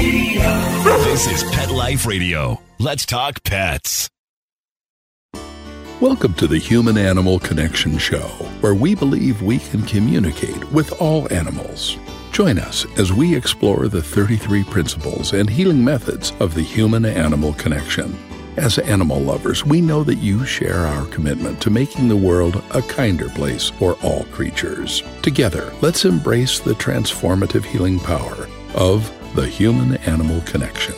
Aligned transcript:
Radio. 0.00 0.50
This 1.04 1.26
is 1.26 1.50
Pet 1.52 1.70
Life 1.70 2.06
Radio. 2.06 2.58
Let's 2.78 3.04
talk 3.04 3.42
pets. 3.42 4.08
Welcome 6.00 6.32
to 6.34 6.46
the 6.46 6.56
Human 6.56 6.96
Animal 6.96 7.38
Connection 7.38 7.98
Show, 7.98 8.28
where 8.62 8.74
we 8.74 8.94
believe 8.94 9.42
we 9.42 9.58
can 9.58 9.82
communicate 9.82 10.72
with 10.72 10.98
all 11.02 11.30
animals. 11.30 11.98
Join 12.32 12.58
us 12.58 12.86
as 12.98 13.12
we 13.12 13.36
explore 13.36 13.88
the 13.88 14.02
33 14.02 14.64
principles 14.64 15.34
and 15.34 15.50
healing 15.50 15.84
methods 15.84 16.32
of 16.40 16.54
the 16.54 16.62
human 16.62 17.04
animal 17.04 17.52
connection. 17.52 18.16
As 18.56 18.78
animal 18.78 19.20
lovers, 19.20 19.66
we 19.66 19.82
know 19.82 20.02
that 20.04 20.16
you 20.16 20.46
share 20.46 20.86
our 20.86 21.04
commitment 21.08 21.60
to 21.60 21.68
making 21.68 22.08
the 22.08 22.16
world 22.16 22.64
a 22.70 22.80
kinder 22.80 23.28
place 23.28 23.68
for 23.68 23.98
all 24.02 24.24
creatures. 24.32 25.02
Together, 25.20 25.74
let's 25.82 26.06
embrace 26.06 26.58
the 26.58 26.72
transformative 26.72 27.66
healing 27.66 28.00
power 28.00 28.48
of 28.74 29.14
the 29.34 29.46
human 29.46 29.96
animal 29.98 30.40
connection. 30.42 30.94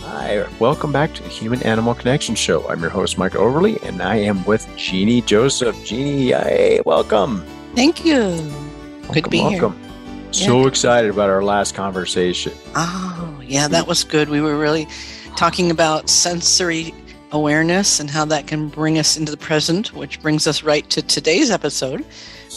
Hi, 0.00 0.44
welcome 0.58 0.92
back 0.92 1.14
to 1.14 1.22
the 1.22 1.28
Human 1.28 1.62
Animal 1.62 1.94
Connection 1.94 2.34
Show. 2.34 2.68
I'm 2.68 2.80
your 2.80 2.90
host, 2.90 3.16
Mike 3.16 3.36
Overly, 3.36 3.78
and 3.84 4.02
I 4.02 4.16
am 4.16 4.44
with 4.44 4.68
Jeannie 4.76 5.20
Joseph. 5.22 5.76
Jeannie, 5.84 6.32
hey, 6.32 6.80
welcome. 6.84 7.44
Thank 7.76 8.04
you. 8.04 8.18
Welcome, 8.18 9.12
Good 9.12 9.24
to 9.24 9.30
be 9.30 9.40
welcome. 9.40 9.80
here. 9.80 10.32
So 10.32 10.66
excited 10.66 11.10
about 11.10 11.30
our 11.30 11.44
last 11.44 11.74
conversation. 11.74 12.52
Oh, 12.74 13.40
yeah, 13.44 13.68
that 13.68 13.86
was 13.86 14.02
good. 14.02 14.28
We 14.28 14.40
were 14.40 14.58
really 14.58 14.88
talking 15.36 15.70
about 15.70 16.10
sensory 16.10 16.92
awareness 17.32 18.00
and 18.00 18.10
how 18.10 18.24
that 18.26 18.48
can 18.48 18.68
bring 18.68 18.98
us 18.98 19.16
into 19.16 19.30
the 19.30 19.38
present, 19.38 19.94
which 19.94 20.20
brings 20.20 20.48
us 20.48 20.64
right 20.64 20.88
to 20.90 21.02
today's 21.02 21.50
episode, 21.52 22.04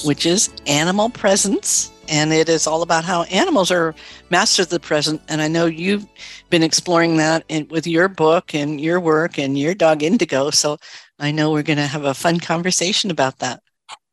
which 0.04 0.26
is 0.26 0.50
animal 0.68 1.10
presence. 1.10 1.92
And 2.10 2.34
it 2.34 2.50
is 2.50 2.68
all 2.68 2.82
about 2.82 3.06
how 3.06 3.24
animals 3.24 3.72
are 3.72 3.96
masters 4.30 4.66
of 4.66 4.70
the 4.72 4.80
present. 4.80 5.22
And 5.30 5.42
I 5.42 5.48
know 5.48 5.66
you've 5.66 6.06
been 6.50 6.64
exploring 6.64 7.18
that 7.18 7.46
in, 7.48 7.68
with 7.70 7.88
your 7.88 8.10
book 8.10 8.54
and 8.54 8.82
your 8.82 9.00
work 9.00 9.40
and 9.40 9.58
your 9.58 9.74
dog 9.74 10.04
Indigo. 10.04 10.50
So 10.50 10.77
I 11.20 11.32
know 11.32 11.52
we're 11.52 11.63
going 11.63 11.77
to 11.77 11.88
have 11.88 12.04
a 12.04 12.13
fun 12.13 12.40
conversation 12.40 13.10
about 13.10 13.40
that. 13.40 13.62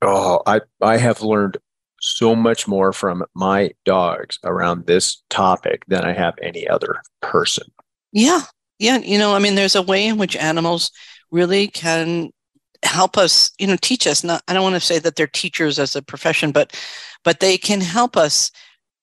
Oh, 0.02 0.40
I, 0.46 0.60
I 0.80 0.98
have 0.98 1.22
learned 1.22 1.56
so 2.00 2.34
much 2.34 2.68
more 2.68 2.92
from 2.92 3.24
my 3.34 3.72
dogs 3.84 4.38
around 4.44 4.86
this 4.86 5.22
topic 5.28 5.84
than 5.88 6.04
I 6.04 6.12
have 6.12 6.34
any 6.40 6.68
other 6.68 7.02
person. 7.20 7.66
Yeah. 8.12 8.42
Yeah. 8.78 8.98
You 8.98 9.18
know, 9.18 9.34
I 9.34 9.40
mean, 9.40 9.56
there's 9.56 9.76
a 9.76 9.82
way 9.82 10.06
in 10.06 10.16
which 10.16 10.36
animals 10.36 10.90
really 11.30 11.68
can 11.68 12.30
help 12.82 13.18
us, 13.18 13.52
you 13.58 13.66
know, 13.66 13.76
teach 13.80 14.06
us. 14.06 14.24
Not, 14.24 14.42
I 14.48 14.54
don't 14.54 14.62
want 14.62 14.76
to 14.76 14.80
say 14.80 14.98
that 14.98 15.16
they're 15.16 15.26
teachers 15.26 15.78
as 15.78 15.96
a 15.96 16.02
profession, 16.02 16.52
but, 16.52 16.76
but 17.24 17.40
they 17.40 17.58
can 17.58 17.80
help 17.80 18.16
us 18.16 18.50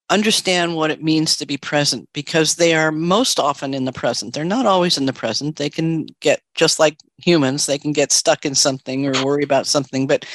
understand 0.10 0.76
what 0.76 0.90
it 0.90 1.04
means 1.04 1.36
to 1.36 1.46
be 1.46 1.58
present 1.58 2.08
because 2.14 2.56
they 2.56 2.74
are 2.74 2.92
most 2.92 3.40
often 3.40 3.74
in 3.74 3.86
the 3.86 3.92
present. 3.92 4.34
They're 4.34 4.46
not 4.46 4.66
always 4.66 4.98
in 4.98 5.06
the 5.06 5.14
present. 5.14 5.58
They 5.58 5.70
can 5.70 6.08
get, 6.22 6.42
just 6.56 6.80
like 6.80 6.98
humans, 7.18 7.66
they 7.66 7.78
can 7.78 7.92
get 7.92 8.12
stuck 8.12 8.46
in 8.46 8.56
something 8.56 9.06
or 9.06 9.26
worry 9.26 9.44
about 9.44 9.68
something, 9.68 10.08
but 10.08 10.26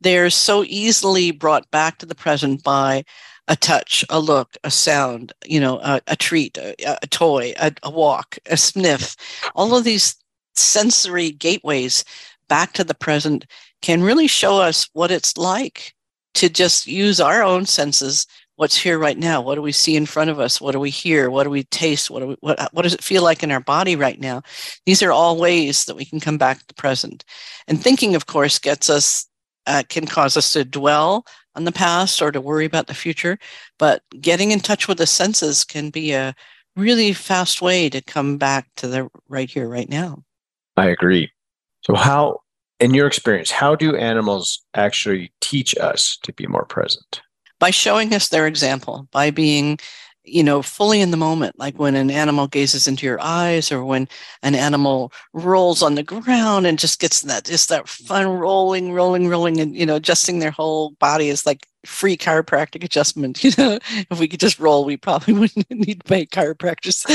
they're 0.00 0.30
so 0.30 0.62
easily 0.64 1.30
brought 1.32 1.68
back 1.70 1.98
to 1.98 2.06
the 2.06 2.14
present 2.14 2.62
by 2.62 3.04
a 3.48 3.56
touch, 3.56 4.04
a 4.10 4.20
look, 4.20 4.56
a 4.64 4.70
sound, 4.70 5.32
you 5.44 5.60
know, 5.60 5.78
a, 5.80 6.00
a 6.08 6.16
treat, 6.16 6.58
a, 6.58 6.74
a 7.02 7.06
toy, 7.06 7.52
a, 7.58 7.72
a, 7.82 7.90
walk, 7.90 8.38
a 8.46 8.56
sniff. 8.56 9.16
All 9.54 9.76
of 9.76 9.84
these 9.84 10.16
sensory 10.54 11.30
gateways 11.30 12.04
back 12.48 12.72
to 12.74 12.84
the 12.84 12.94
present 12.94 13.46
can 13.82 14.02
really 14.02 14.26
show 14.26 14.58
us 14.58 14.88
what 14.92 15.10
it's 15.10 15.36
like 15.36 15.94
to 16.34 16.48
just 16.48 16.86
use 16.86 17.20
our 17.20 17.42
own 17.42 17.66
senses. 17.66 18.26
What's 18.56 18.76
here 18.76 18.98
right 18.98 19.18
now? 19.18 19.40
What 19.40 19.56
do 19.56 19.62
we 19.62 19.72
see 19.72 19.96
in 19.96 20.06
front 20.06 20.30
of 20.30 20.40
us? 20.40 20.60
What 20.60 20.72
do 20.72 20.80
we 20.80 20.90
hear? 20.90 21.30
What 21.30 21.44
do 21.44 21.50
we 21.50 21.64
taste? 21.64 22.10
What 22.10 22.20
do 22.20 22.26
we, 22.28 22.36
what, 22.40 22.70
what 22.72 22.82
does 22.82 22.94
it 22.94 23.04
feel 23.04 23.22
like 23.22 23.42
in 23.42 23.50
our 23.50 23.60
body 23.60 23.96
right 23.96 24.18
now? 24.18 24.42
These 24.86 25.02
are 25.02 25.12
all 25.12 25.38
ways 25.38 25.84
that 25.84 25.96
we 25.96 26.04
can 26.04 26.20
come 26.20 26.38
back 26.38 26.58
to 26.58 26.66
the 26.66 26.74
present. 26.74 27.24
And 27.68 27.82
thinking, 27.82 28.14
of 28.14 28.26
course, 28.26 28.58
gets 28.58 28.88
us 28.88 29.26
uh, 29.66 29.82
can 29.88 30.06
cause 30.06 30.36
us 30.36 30.52
to 30.52 30.64
dwell 30.64 31.26
on 31.54 31.64
the 31.64 31.72
past 31.72 32.22
or 32.22 32.30
to 32.30 32.40
worry 32.40 32.64
about 32.64 32.86
the 32.86 32.94
future. 32.94 33.38
But 33.78 34.02
getting 34.20 34.52
in 34.52 34.60
touch 34.60 34.88
with 34.88 34.98
the 34.98 35.06
senses 35.06 35.64
can 35.64 35.90
be 35.90 36.12
a 36.12 36.34
really 36.76 37.12
fast 37.12 37.62
way 37.62 37.88
to 37.90 38.00
come 38.00 38.36
back 38.36 38.68
to 38.76 38.86
the 38.86 39.08
right 39.28 39.50
here, 39.50 39.68
right 39.68 39.88
now. 39.88 40.22
I 40.76 40.88
agree. 40.88 41.30
So, 41.82 41.94
how, 41.94 42.40
in 42.80 42.94
your 42.94 43.06
experience, 43.06 43.50
how 43.50 43.74
do 43.74 43.96
animals 43.96 44.64
actually 44.74 45.32
teach 45.40 45.76
us 45.78 46.18
to 46.22 46.32
be 46.32 46.46
more 46.46 46.64
present? 46.64 47.22
By 47.58 47.70
showing 47.70 48.12
us 48.14 48.28
their 48.28 48.46
example, 48.46 49.08
by 49.12 49.30
being 49.30 49.78
you 50.26 50.42
know, 50.42 50.60
fully 50.60 51.00
in 51.00 51.10
the 51.10 51.16
moment, 51.16 51.58
like 51.58 51.78
when 51.78 51.94
an 51.94 52.10
animal 52.10 52.46
gazes 52.48 52.88
into 52.88 53.06
your 53.06 53.20
eyes 53.20 53.70
or 53.70 53.84
when 53.84 54.08
an 54.42 54.54
animal 54.54 55.12
rolls 55.32 55.82
on 55.82 55.94
the 55.94 56.02
ground 56.02 56.66
and 56.66 56.78
just 56.78 57.00
gets 57.00 57.22
that, 57.22 57.44
just 57.44 57.68
that 57.68 57.88
fun 57.88 58.26
rolling, 58.26 58.92
rolling, 58.92 59.28
rolling, 59.28 59.60
and, 59.60 59.76
you 59.76 59.86
know, 59.86 59.96
adjusting 59.96 60.38
their 60.40 60.50
whole 60.50 60.90
body 60.98 61.28
is 61.28 61.46
like 61.46 61.66
free 61.84 62.16
chiropractic 62.16 62.84
adjustment. 62.84 63.42
You 63.46 63.52
know, 63.56 63.78
if 64.10 64.18
we 64.18 64.26
could 64.26 64.40
just 64.40 64.58
roll, 64.58 64.84
we 64.84 64.96
probably 64.96 65.34
wouldn't 65.38 65.70
need 65.70 66.00
to 66.00 66.08
pay 66.08 66.26
chiropractors. 66.26 67.06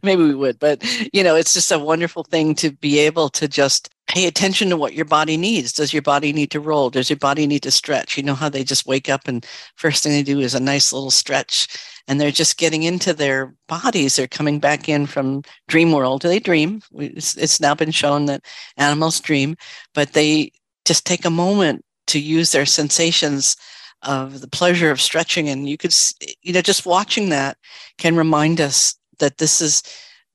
Maybe 0.02 0.24
we 0.24 0.34
would, 0.34 0.58
but, 0.58 0.82
you 1.12 1.22
know, 1.22 1.36
it's 1.36 1.54
just 1.54 1.70
a 1.70 1.78
wonderful 1.78 2.24
thing 2.24 2.56
to 2.56 2.72
be 2.72 2.98
able 2.98 3.28
to 3.30 3.46
just 3.46 3.90
pay 4.10 4.26
attention 4.26 4.68
to 4.68 4.76
what 4.76 4.92
your 4.92 5.04
body 5.04 5.36
needs. 5.36 5.72
Does 5.72 5.92
your 5.92 6.02
body 6.02 6.32
need 6.32 6.50
to 6.50 6.58
roll? 6.58 6.90
Does 6.90 7.08
your 7.08 7.16
body 7.16 7.46
need 7.46 7.62
to 7.62 7.70
stretch? 7.70 8.16
You 8.16 8.24
know 8.24 8.34
how 8.34 8.48
they 8.48 8.64
just 8.64 8.84
wake 8.84 9.08
up 9.08 9.28
and 9.28 9.46
first 9.76 10.02
thing 10.02 10.10
they 10.10 10.24
do 10.24 10.40
is 10.40 10.52
a 10.52 10.60
nice 10.60 10.92
little 10.92 11.12
stretch 11.12 11.68
and 12.08 12.20
they're 12.20 12.32
just 12.32 12.58
getting 12.58 12.82
into 12.82 13.14
their 13.14 13.54
bodies. 13.68 14.16
They're 14.16 14.26
coming 14.26 14.58
back 14.58 14.88
in 14.88 15.06
from 15.06 15.42
dream 15.68 15.92
world. 15.92 16.22
They 16.22 16.40
dream. 16.40 16.82
It's, 16.94 17.36
it's 17.36 17.60
now 17.60 17.76
been 17.76 17.92
shown 17.92 18.26
that 18.26 18.44
animals 18.76 19.20
dream, 19.20 19.54
but 19.94 20.12
they 20.12 20.50
just 20.84 21.06
take 21.06 21.24
a 21.24 21.30
moment 21.30 21.84
to 22.08 22.18
use 22.18 22.50
their 22.50 22.66
sensations 22.66 23.56
of 24.02 24.40
the 24.40 24.48
pleasure 24.48 24.90
of 24.90 25.00
stretching. 25.00 25.48
And 25.48 25.68
you 25.68 25.76
could, 25.76 25.94
you 26.42 26.52
know, 26.52 26.62
just 26.62 26.84
watching 26.84 27.28
that 27.28 27.58
can 27.96 28.16
remind 28.16 28.60
us 28.60 28.96
that 29.20 29.38
this 29.38 29.60
is 29.60 29.84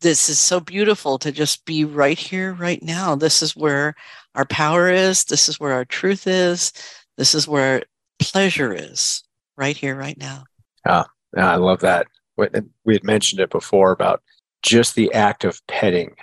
this 0.02 0.30
is 0.30 0.40
so 0.40 0.60
beautiful 0.60 1.18
to 1.20 1.32
just 1.32 1.66
be 1.66 1.86
right 1.86 2.18
here, 2.18 2.54
right 2.54 2.82
now. 2.84 3.16
This 3.16 3.42
is 3.42 3.56
where 3.56 3.96
our 4.36 4.46
power 4.46 4.90
is. 4.90 5.24
This 5.24 5.50
is 5.50 5.60
where 5.60 5.74
our 5.74 5.86
truth 5.86 6.28
is. 6.28 6.74
This 7.18 7.34
is 7.34 7.48
where 7.48 7.84
pleasure 8.20 8.74
is, 8.74 9.24
right 9.58 9.76
here, 9.76 9.96
right 9.96 10.18
now. 10.18 10.44
Ah, 10.86 11.08
I 11.36 11.56
love 11.56 11.80
that. 11.82 12.08
We 12.38 12.94
had 12.94 13.04
mentioned 13.04 13.40
it 13.40 13.50
before 13.50 13.92
about 13.92 14.22
just 14.62 14.96
the 14.96 15.14
act 15.14 15.46
of 15.46 15.66
petting 15.68 16.16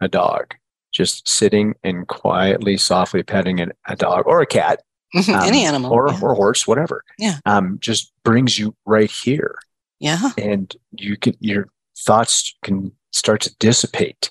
a 0.00 0.08
dog, 0.08 0.54
just 0.92 1.28
sitting 1.28 1.74
and 1.84 2.08
quietly, 2.08 2.76
softly 2.76 3.22
petting 3.22 3.60
a 3.86 3.96
dog 3.96 4.24
or 4.26 4.40
a 4.40 4.46
cat, 4.46 4.82
um, 5.14 5.24
any 5.28 5.64
animal, 5.64 5.92
or, 5.92 6.08
yeah. 6.08 6.18
or 6.20 6.34
horse, 6.34 6.66
whatever. 6.66 7.04
Yeah, 7.18 7.38
um, 7.46 7.78
just 7.80 8.12
brings 8.24 8.58
you 8.58 8.74
right 8.84 9.10
here. 9.10 9.58
Yeah, 10.00 10.30
and 10.38 10.74
you 10.92 11.16
can 11.16 11.34
your 11.40 11.68
thoughts 11.96 12.56
can 12.62 12.92
start 13.12 13.40
to 13.42 13.54
dissipate, 13.58 14.30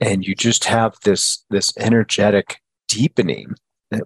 and 0.00 0.26
you 0.26 0.34
just 0.34 0.64
have 0.64 0.96
this 1.04 1.44
this 1.50 1.72
energetic 1.78 2.60
deepening 2.88 3.54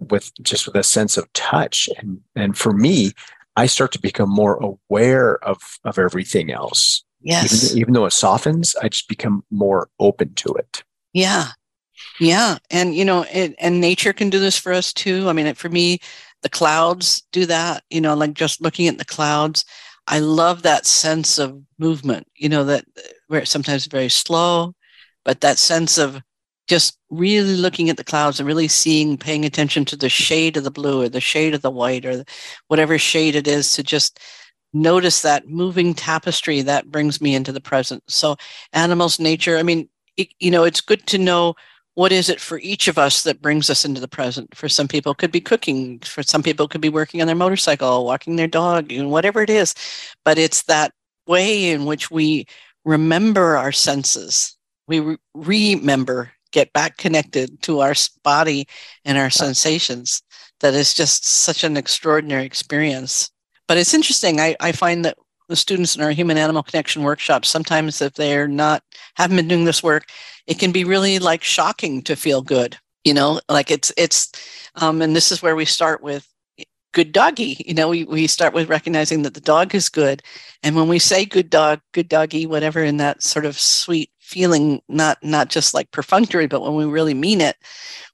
with 0.01 0.33
just 0.43 0.67
with 0.67 0.77
a 0.77 0.83
sense 0.83 1.17
of 1.17 1.33
touch. 1.33 1.89
And 1.99 2.21
and 2.35 2.57
for 2.57 2.73
me, 2.73 3.13
I 3.57 3.67
start 3.67 3.93
to 3.93 4.01
become 4.01 4.31
more 4.31 4.57
aware 4.57 5.43
of 5.45 5.79
of 5.85 5.99
everything 5.99 6.51
else. 6.51 7.05
Yes. 7.21 7.73
Even, 7.73 7.79
even 7.79 7.95
though 7.95 8.07
it 8.07 8.13
softens, 8.13 8.77
I 8.77 8.89
just 8.89 9.09
become 9.09 9.45
more 9.51 9.89
open 9.99 10.35
to 10.35 10.53
it. 10.55 10.85
Yeah. 11.13 11.49
Yeah. 12.21 12.59
And, 12.71 12.95
you 12.95 13.05
know, 13.05 13.25
it, 13.33 13.55
and 13.59 13.81
nature 13.81 14.13
can 14.13 14.31
do 14.31 14.39
this 14.39 14.57
for 14.57 14.73
us 14.73 14.93
too. 14.93 15.29
I 15.29 15.33
mean, 15.33 15.53
for 15.55 15.69
me, 15.69 15.99
the 16.43 16.49
clouds 16.49 17.23
do 17.33 17.47
that, 17.47 17.83
you 17.91 18.01
know, 18.01 18.15
like 18.15 18.35
just 18.35 18.61
looking 18.61 18.87
at 18.87 18.99
the 18.99 19.05
clouds. 19.05 19.65
I 20.09 20.21
love 20.21 20.63
that 20.63 20.87
sense 20.87 21.39
of 21.39 21.61
movement, 21.79 22.27
you 22.35 22.49
know, 22.49 22.65
that 22.65 22.87
where 23.29 23.43
it's 23.43 23.51
sometimes 23.51 23.85
very 23.87 24.09
slow, 24.09 24.75
but 25.23 25.43
that 25.43 25.59
sense 25.59 25.99
of 25.99 26.23
just 26.67 26.99
really 27.11 27.57
looking 27.57 27.91
at 27.91 27.99
the 27.99 28.05
clouds 28.05 28.41
and 28.41 28.47
really 28.47 28.69
seeing, 28.69 29.19
paying 29.19 29.45
attention 29.45 29.85
to 29.85 29.97
the 29.97 30.09
shade 30.09 30.57
of 30.57 30.65
the 30.65 30.71
blue 30.71 31.03
or 31.03 31.09
the 31.11 31.21
shade 31.21 31.55
of 31.55 31.61
the 31.61 31.71
white 31.71 32.07
or 32.07 32.25
whatever 32.69 32.99
shade 32.99 33.37
it 33.37 33.47
is 33.47 33.73
to 33.73 33.83
just 33.83 34.19
notice 34.73 35.21
that 35.23 35.47
moving 35.47 35.93
tapestry 35.93 36.63
that 36.63 36.91
brings 36.91 37.21
me 37.21 37.35
into 37.35 37.53
the 37.53 37.61
present. 37.61 38.03
So, 38.09 38.37
animals, 38.73 39.21
nature, 39.21 39.59
I 39.59 39.63
mean, 39.63 39.91
it, 40.17 40.29
you 40.39 40.51
know, 40.51 40.65
it's 40.65 40.81
good 40.81 41.07
to 41.09 41.19
know 41.19 41.55
what 41.99 42.13
is 42.13 42.29
it 42.29 42.39
for 42.39 42.61
each 42.61 42.87
of 42.87 42.97
us 42.97 43.25
that 43.25 43.43
brings 43.43 43.69
us 43.69 43.85
into 43.85 44.01
the 44.01 44.07
present. 44.07 44.57
For 44.57 44.69
some 44.69 44.87
people, 44.87 45.11
it 45.11 45.19
could 45.19 45.33
be 45.33 45.41
cooking. 45.41 45.99
For 45.99 46.23
some 46.23 46.45
people, 46.45 46.67
it 46.67 46.71
could 46.71 46.81
be 46.81 46.89
working 46.89 47.21
on 47.21 47.27
their 47.27 47.35
motorcycle, 47.35 48.05
walking 48.05 48.37
their 48.37 48.47
dog, 48.47 48.93
know, 48.93 49.09
whatever 49.09 49.43
it 49.43 49.51
is. 49.51 49.75
But 50.25 50.39
it's 50.39 50.63
that 50.67 50.93
way 51.27 51.71
in 51.71 51.87
which 51.87 52.09
we 52.09 52.47
remember 52.85 53.57
our 53.57 53.73
senses. 53.73 54.57
We 54.87 55.01
re- 55.01 55.17
remember 55.35 56.31
get 56.53 56.73
back 56.73 56.99
connected 56.99 57.61
to 57.63 57.81
our 57.81 57.95
body 58.23 58.69
and 59.05 59.19
our 59.19 59.29
sensations 59.29 60.23
that 60.61 60.75
is 60.75 60.95
just 60.95 61.27
such 61.27 61.65
an 61.65 61.77
extraordinary 61.77 62.45
experience 62.45 63.31
but 63.67 63.77
it's 63.77 63.93
interesting 63.93 64.41
i, 64.41 64.57
I 64.61 64.73
find 64.73 65.05
that 65.05 65.19
the 65.49 65.57
students 65.57 65.97
in 65.97 66.03
our 66.03 66.11
human 66.11 66.37
animal 66.37 66.63
connection 66.63 67.03
workshops, 67.03 67.49
sometimes 67.49 68.01
if 68.01 68.15
they're 68.15 68.49
not, 68.49 68.83
haven't 69.17 69.37
been 69.37 69.49
doing 69.49 69.65
this 69.65 69.83
work, 69.83 70.11
it 70.47 70.59
can 70.59 70.73
be 70.73 70.85
really 70.85 71.19
like 71.19 71.43
shocking 71.43 72.03
to 72.03 72.17
feel 72.17 72.43
good. 72.43 72.77
You 73.05 73.15
know, 73.15 73.41
like 73.49 73.71
it's, 73.71 73.93
it's, 73.97 74.31
um, 74.75 75.01
and 75.01 75.17
this 75.17 75.33
is 75.33 75.43
where 75.43 75.57
we 75.57 75.65
start 75.65 76.03
with 76.03 76.29
good 76.93 77.13
doggy. 77.13 77.63
You 77.67 77.75
know, 77.75 77.89
we, 77.89 78.05
we 78.05 78.27
start 78.27 78.55
with 78.55 78.69
recognizing 78.69 79.23
that 79.23 79.35
the 79.35 79.41
dog 79.41 79.75
is 79.75 79.89
good. 79.89 80.23
And 80.63 80.77
when 80.77 80.89
we 80.89 80.99
say 80.99 81.25
good 81.25 81.49
dog, 81.51 81.81
good 81.93 82.09
doggy, 82.09 82.47
whatever, 82.47 82.83
in 82.83 82.99
that 82.99 83.23
sort 83.23 83.47
of 83.47 83.59
sweet 83.59 84.11
feeling, 84.29 84.83
not 84.89 85.17
not 85.23 85.49
just 85.49 85.73
like 85.73 85.91
perfunctory, 85.91 86.47
but 86.47 86.61
when 86.61 86.75
we 86.75 86.85
really 86.85 87.15
mean 87.15 87.41
it, 87.41 87.57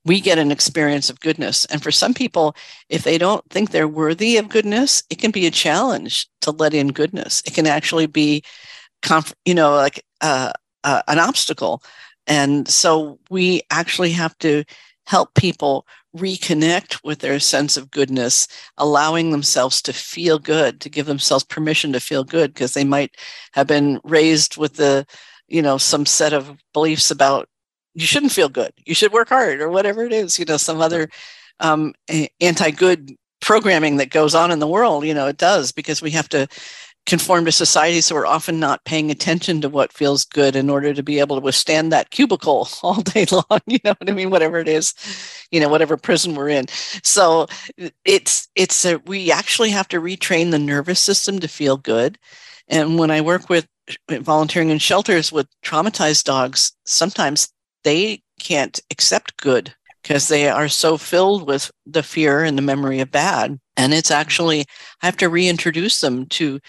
we 0.04 0.20
get 0.20 0.38
an 0.38 0.52
experience 0.52 1.10
of 1.10 1.18
goodness. 1.18 1.64
And 1.66 1.82
for 1.82 1.90
some 1.90 2.14
people, 2.14 2.54
if 2.88 3.02
they 3.02 3.18
don't 3.18 3.44
think 3.50 3.70
they're 3.70 3.88
worthy 3.88 4.38
of 4.38 4.48
goodness, 4.48 5.02
it 5.10 5.18
can 5.18 5.32
be 5.32 5.46
a 5.46 5.50
challenge 5.50 6.28
to 6.42 6.52
let 6.52 6.72
in 6.72 6.92
goodness. 6.92 7.42
It 7.46 7.54
can 7.54 7.66
actually 7.66 8.06
be, 8.06 8.42
you 9.44 9.54
know, 9.54 9.74
like 9.74 10.04
uh, 10.20 10.52
uh, 10.84 11.02
an 11.08 11.18
obstacle. 11.18 11.82
And 12.26 12.68
so 12.68 13.18
we 13.28 13.62
actually 13.70 14.12
have 14.12 14.38
to 14.38 14.62
help 15.06 15.34
people 15.34 15.84
reconnect 16.16 17.00
with 17.04 17.18
their 17.18 17.40
sense 17.40 17.76
of 17.76 17.90
goodness, 17.90 18.46
allowing 18.78 19.30
themselves 19.30 19.82
to 19.82 19.92
feel 19.92 20.38
good, 20.38 20.80
to 20.80 20.88
give 20.88 21.06
themselves 21.06 21.44
permission 21.44 21.92
to 21.92 22.00
feel 22.00 22.24
good, 22.24 22.54
because 22.54 22.72
they 22.74 22.84
might 22.84 23.16
have 23.52 23.66
been 23.66 24.00
raised 24.04 24.56
with 24.56 24.74
the, 24.74 25.04
you 25.48 25.62
know, 25.62 25.78
some 25.78 26.06
set 26.06 26.32
of 26.32 26.56
beliefs 26.72 27.10
about 27.10 27.48
you 27.94 28.06
shouldn't 28.06 28.32
feel 28.32 28.48
good, 28.48 28.72
you 28.84 28.94
should 28.94 29.12
work 29.12 29.28
hard, 29.28 29.60
or 29.60 29.70
whatever 29.70 30.04
it 30.04 30.12
is, 30.12 30.38
you 30.38 30.44
know, 30.44 30.56
some 30.56 30.80
other 30.80 31.08
um, 31.60 31.94
anti 32.40 32.70
good 32.70 33.12
programming 33.40 33.98
that 33.98 34.10
goes 34.10 34.34
on 34.34 34.50
in 34.50 34.58
the 34.58 34.66
world. 34.66 35.04
You 35.04 35.14
know, 35.14 35.28
it 35.28 35.36
does 35.36 35.70
because 35.72 36.02
we 36.02 36.10
have 36.12 36.28
to 36.30 36.48
conform 37.06 37.44
to 37.44 37.52
society 37.52 38.00
so 38.00 38.14
we're 38.14 38.26
often 38.26 38.58
not 38.58 38.84
paying 38.84 39.10
attention 39.10 39.60
to 39.60 39.68
what 39.68 39.92
feels 39.92 40.24
good 40.24 40.56
in 40.56 40.70
order 40.70 40.94
to 40.94 41.02
be 41.02 41.20
able 41.20 41.36
to 41.36 41.42
withstand 41.42 41.92
that 41.92 42.10
cubicle 42.10 42.66
all 42.82 43.02
day 43.02 43.26
long 43.32 43.60
you 43.66 43.78
know 43.84 43.94
what 43.98 44.08
i 44.08 44.12
mean? 44.12 44.30
Whatever 44.30 44.58
it 44.58 44.68
is 44.68 44.94
you 45.50 45.60
know 45.60 45.68
whatever 45.68 45.96
prison 45.96 46.34
we're 46.34 46.48
in. 46.48 46.66
So 47.02 47.46
it's 48.04 48.48
it's 48.54 48.84
a, 48.84 48.98
we 49.06 49.30
actually 49.30 49.70
have 49.70 49.88
to 49.88 50.00
retrain 50.00 50.50
the 50.50 50.58
nervous 50.58 51.00
system 51.00 51.40
to 51.40 51.48
feel 51.48 51.76
good 51.76 52.18
and 52.68 52.98
when 52.98 53.10
i 53.10 53.20
work 53.20 53.48
with 53.48 53.66
volunteering 54.10 54.70
in 54.70 54.78
shelters 54.78 55.30
with 55.30 55.46
traumatized 55.62 56.24
dogs 56.24 56.72
sometimes 56.84 57.48
they 57.84 58.22
can't 58.40 58.80
accept 58.90 59.36
good 59.36 59.74
because 60.02 60.28
they 60.28 60.48
are 60.48 60.68
so 60.68 60.98
filled 60.98 61.46
with 61.46 61.70
the 61.86 62.02
fear 62.02 62.44
and 62.44 62.58
the 62.58 62.62
memory 62.62 63.00
of 63.00 63.10
bad. 63.10 63.58
And 63.76 63.94
it's 63.94 64.10
actually 64.10 64.60
i 65.02 65.06
have 65.06 65.16
to 65.18 65.28
reintroduce 65.28 66.00
them 66.00 66.26
to 66.26 66.60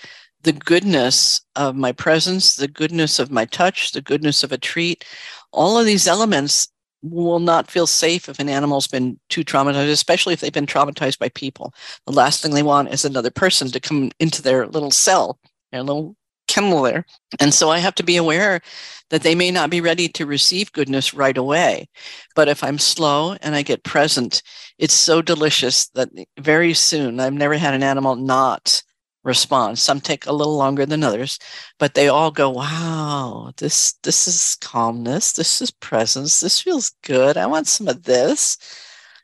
the 0.44 0.54
goodness 0.54 1.42
of 1.56 1.76
my 1.76 1.92
presence, 1.92 2.56
the 2.56 2.68
goodness 2.68 3.20
of 3.20 3.32
my 3.32 3.46
touch, 3.46 3.92
the 3.92 4.02
goodness 4.02 4.44
of 4.44 4.52
a 4.52 4.58
treat, 4.58 5.04
all 5.52 5.78
of 5.78 5.88
these 5.88 6.08
elements 6.08 6.68
will 7.02 7.40
not 7.40 7.70
feel 7.70 7.88
safe 7.88 8.30
if 8.30 8.40
an 8.40 8.48
animal's 8.48 8.88
been 8.88 9.20
too 9.30 9.44
traumatized, 9.44 9.92
especially 9.92 10.34
if 10.34 10.42
they've 10.42 10.54
been 10.54 10.66
traumatized 10.66 11.18
by 11.18 11.30
people. 11.30 11.74
The 12.06 12.14
last 12.14 12.42
thing 12.42 12.54
they 12.54 12.64
want 12.64 12.94
is 12.94 13.04
another 13.06 13.32
person 13.32 13.70
to 13.72 13.80
come 13.80 14.12
into 14.20 14.42
their 14.42 14.68
little 14.68 14.92
cell, 14.92 15.40
their 15.76 15.84
little 15.84 16.16
kennel 16.48 16.82
there. 16.84 17.06
And 17.40 17.54
so 17.54 17.70
I 17.70 17.80
have 17.80 17.96
to 17.96 18.04
be 18.04 18.18
aware 18.18 18.62
that 19.10 19.24
they 19.24 19.36
may 19.36 19.52
not 19.52 19.70
be 19.70 19.82
ready 19.82 20.08
to 20.10 20.26
receive 20.26 20.72
goodness 20.72 21.14
right 21.14 21.38
away. 21.38 21.90
But 22.36 22.48
if 22.48 22.64
I'm 22.64 22.80
slow 22.80 23.36
and 23.42 23.56
I 23.56 23.62
get 23.62 23.84
present, 23.84 24.42
it's 24.78 24.94
so 24.94 25.22
delicious 25.22 25.88
that 25.90 26.10
very 26.40 26.74
soon, 26.74 27.20
I've 27.20 27.34
never 27.34 27.56
had 27.58 27.74
an 27.74 27.84
animal 27.84 28.16
not 28.16 28.82
respond. 29.24 29.80
Some 29.80 30.00
take 30.02 30.26
a 30.26 30.32
little 30.32 30.56
longer 30.56 30.86
than 30.86 31.04
others, 31.04 31.40
but 31.80 31.94
they 31.96 32.08
all 32.08 32.32
go, 32.32 32.50
"Wow, 32.52 33.52
this 33.58 33.94
this 34.04 34.28
is 34.28 34.56
calmness. 34.62 35.34
This 35.34 35.62
is 35.62 35.72
presence. 35.72 36.40
This 36.40 36.62
feels 36.62 36.92
good. 37.04 37.36
I 37.38 37.48
want 37.48 37.68
some 37.68 37.88
of 37.88 38.04
this. 38.04 38.58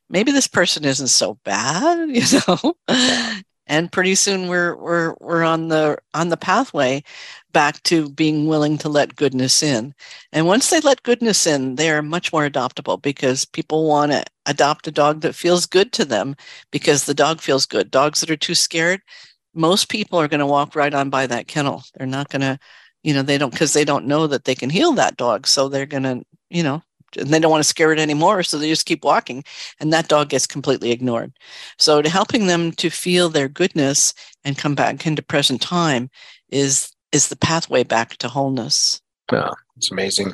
Maybe 0.10 0.32
this 0.32 0.48
person 0.48 0.86
isn't 0.86 1.08
so 1.10 1.36
bad, 1.46 2.10
you 2.16 2.24
know." 2.48 2.76
And 3.72 3.92
pretty 3.92 4.16
soon 4.16 4.50
we're 4.50 4.76
we're 4.76 5.16
we're 5.22 5.44
on 5.44 5.70
the 5.70 5.98
on 6.14 6.28
the 6.28 6.38
pathway 6.38 7.02
back 7.54 7.82
to 7.84 8.10
being 8.10 8.46
willing 8.48 8.78
to 8.80 8.90
let 8.90 9.16
goodness 9.16 9.64
in. 9.64 9.94
And 10.34 10.46
once 10.46 10.70
they 10.70 10.82
let 10.82 11.04
goodness 11.04 11.48
in, 11.48 11.76
they 11.76 11.90
are 11.90 12.02
much 12.02 12.34
more 12.34 12.48
adoptable 12.50 13.02
because 13.02 13.46
people 13.46 13.88
want 13.88 14.12
to 14.12 14.26
adopt 14.46 14.88
a 14.88 14.92
dog 14.92 15.22
that 15.22 15.36
feels 15.36 15.66
good 15.66 15.94
to 15.94 16.06
them 16.06 16.36
because 16.72 17.06
the 17.06 17.14
dog 17.14 17.40
feels 17.40 17.66
good. 17.66 17.90
Dogs 17.92 18.20
that 18.20 18.30
are 18.30 18.38
too 18.38 18.56
scared, 18.56 19.02
most 19.54 19.88
people 19.90 20.20
are 20.20 20.28
going 20.28 20.40
to 20.42 20.46
walk 20.46 20.76
right 20.76 20.94
on 20.94 21.10
by 21.10 21.26
that 21.28 21.48
kennel. 21.48 21.84
They're 21.96 22.08
not 22.08 22.30
going 22.30 22.42
to, 22.42 22.60
you 23.04 23.14
know, 23.14 23.22
they 23.24 23.38
don't 23.38 23.52
because 23.52 23.74
they 23.74 23.86
don't 23.86 24.06
know 24.06 24.28
that 24.28 24.44
they 24.44 24.56
can 24.56 24.70
heal 24.70 24.92
that 24.94 25.16
dog. 25.18 25.48
So 25.48 25.70
they're 25.70 25.86
going 25.86 26.04
to, 26.04 26.24
you 26.50 26.64
know, 26.64 26.84
and 27.18 27.30
they 27.30 27.40
don't 27.40 27.52
want 27.52 27.64
to 27.64 27.68
scare 27.68 27.92
it 27.92 28.00
anymore. 28.00 28.44
So 28.44 28.58
they 28.58 28.70
just 28.70 28.86
keep 28.86 29.04
walking 29.04 29.44
and 29.80 29.92
that 29.94 30.08
dog 30.08 30.30
gets 30.30 30.48
completely 30.48 30.92
ignored. 30.92 31.34
So 31.78 32.02
to 32.02 32.10
helping 32.10 32.48
them 32.48 32.72
to 32.74 32.90
feel 32.90 33.30
their 33.30 33.48
goodness 33.48 34.14
and 34.44 34.58
come 34.58 34.76
back 34.76 35.06
into 35.06 35.22
present 35.22 35.62
time 35.62 36.10
is 36.50 36.92
is 37.12 37.28
the 37.28 37.36
pathway 37.36 37.84
back 37.84 38.16
to 38.18 38.30
wholeness. 38.30 39.02
Yeah, 39.32 39.52
it's 39.76 39.92
amazing. 39.92 40.34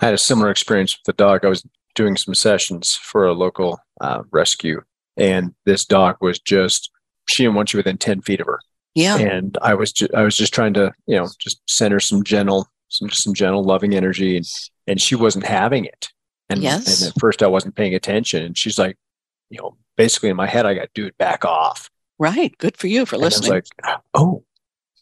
I 0.00 0.06
had 0.06 0.14
a 0.14 0.18
similar 0.18 0.50
experience 0.50 0.96
with 0.96 1.04
the 1.04 1.22
dog. 1.22 1.44
I 1.44 1.48
was 1.48 1.66
doing 1.94 2.16
some 2.16 2.34
sessions 2.34 2.94
for 2.94 3.26
a 3.26 3.32
local 3.32 3.80
uh, 4.00 4.22
rescue, 4.30 4.82
and 5.16 5.54
this 5.64 5.86
dog 5.86 6.16
was 6.20 6.38
just 6.38 6.90
she 7.30 7.44
didn't 7.44 7.54
want 7.54 7.72
you 7.72 7.78
within 7.78 7.96
10 7.96 8.22
feet 8.22 8.40
of 8.40 8.46
her. 8.46 8.60
Yeah. 8.94 9.18
And 9.18 9.56
I 9.62 9.74
was 9.74 9.92
just, 9.92 10.12
I 10.14 10.22
was 10.22 10.36
just 10.36 10.52
trying 10.52 10.74
to, 10.74 10.92
you 11.06 11.16
know, 11.16 11.28
just 11.38 11.60
send 11.66 11.92
her 11.92 12.00
some 12.00 12.24
gentle, 12.24 12.66
some, 12.88 13.08
just 13.08 13.22
some 13.22 13.34
gentle 13.34 13.62
loving 13.62 13.94
energy 13.94 14.36
and, 14.36 14.46
and 14.90 15.00
she 15.00 15.14
wasn't 15.14 15.46
having 15.46 15.84
it. 15.84 16.08
And, 16.48 16.60
yes. 16.60 17.00
and 17.00 17.10
at 17.10 17.20
first 17.20 17.44
I 17.44 17.46
wasn't 17.46 17.76
paying 17.76 17.94
attention 17.94 18.42
and 18.42 18.58
she's 18.58 18.76
like, 18.76 18.96
you 19.50 19.58
know, 19.58 19.76
basically 19.96 20.30
in 20.30 20.36
my 20.36 20.48
head, 20.48 20.66
I 20.66 20.74
got, 20.74 20.88
dude, 20.94 21.16
back 21.16 21.44
off. 21.44 21.88
Right. 22.18 22.52
Good 22.58 22.76
for 22.76 22.88
you 22.88 23.06
for 23.06 23.14
and 23.14 23.22
listening. 23.22 23.52
I 23.52 23.54
was 23.54 23.70
like, 23.84 24.00
oh, 24.14 24.44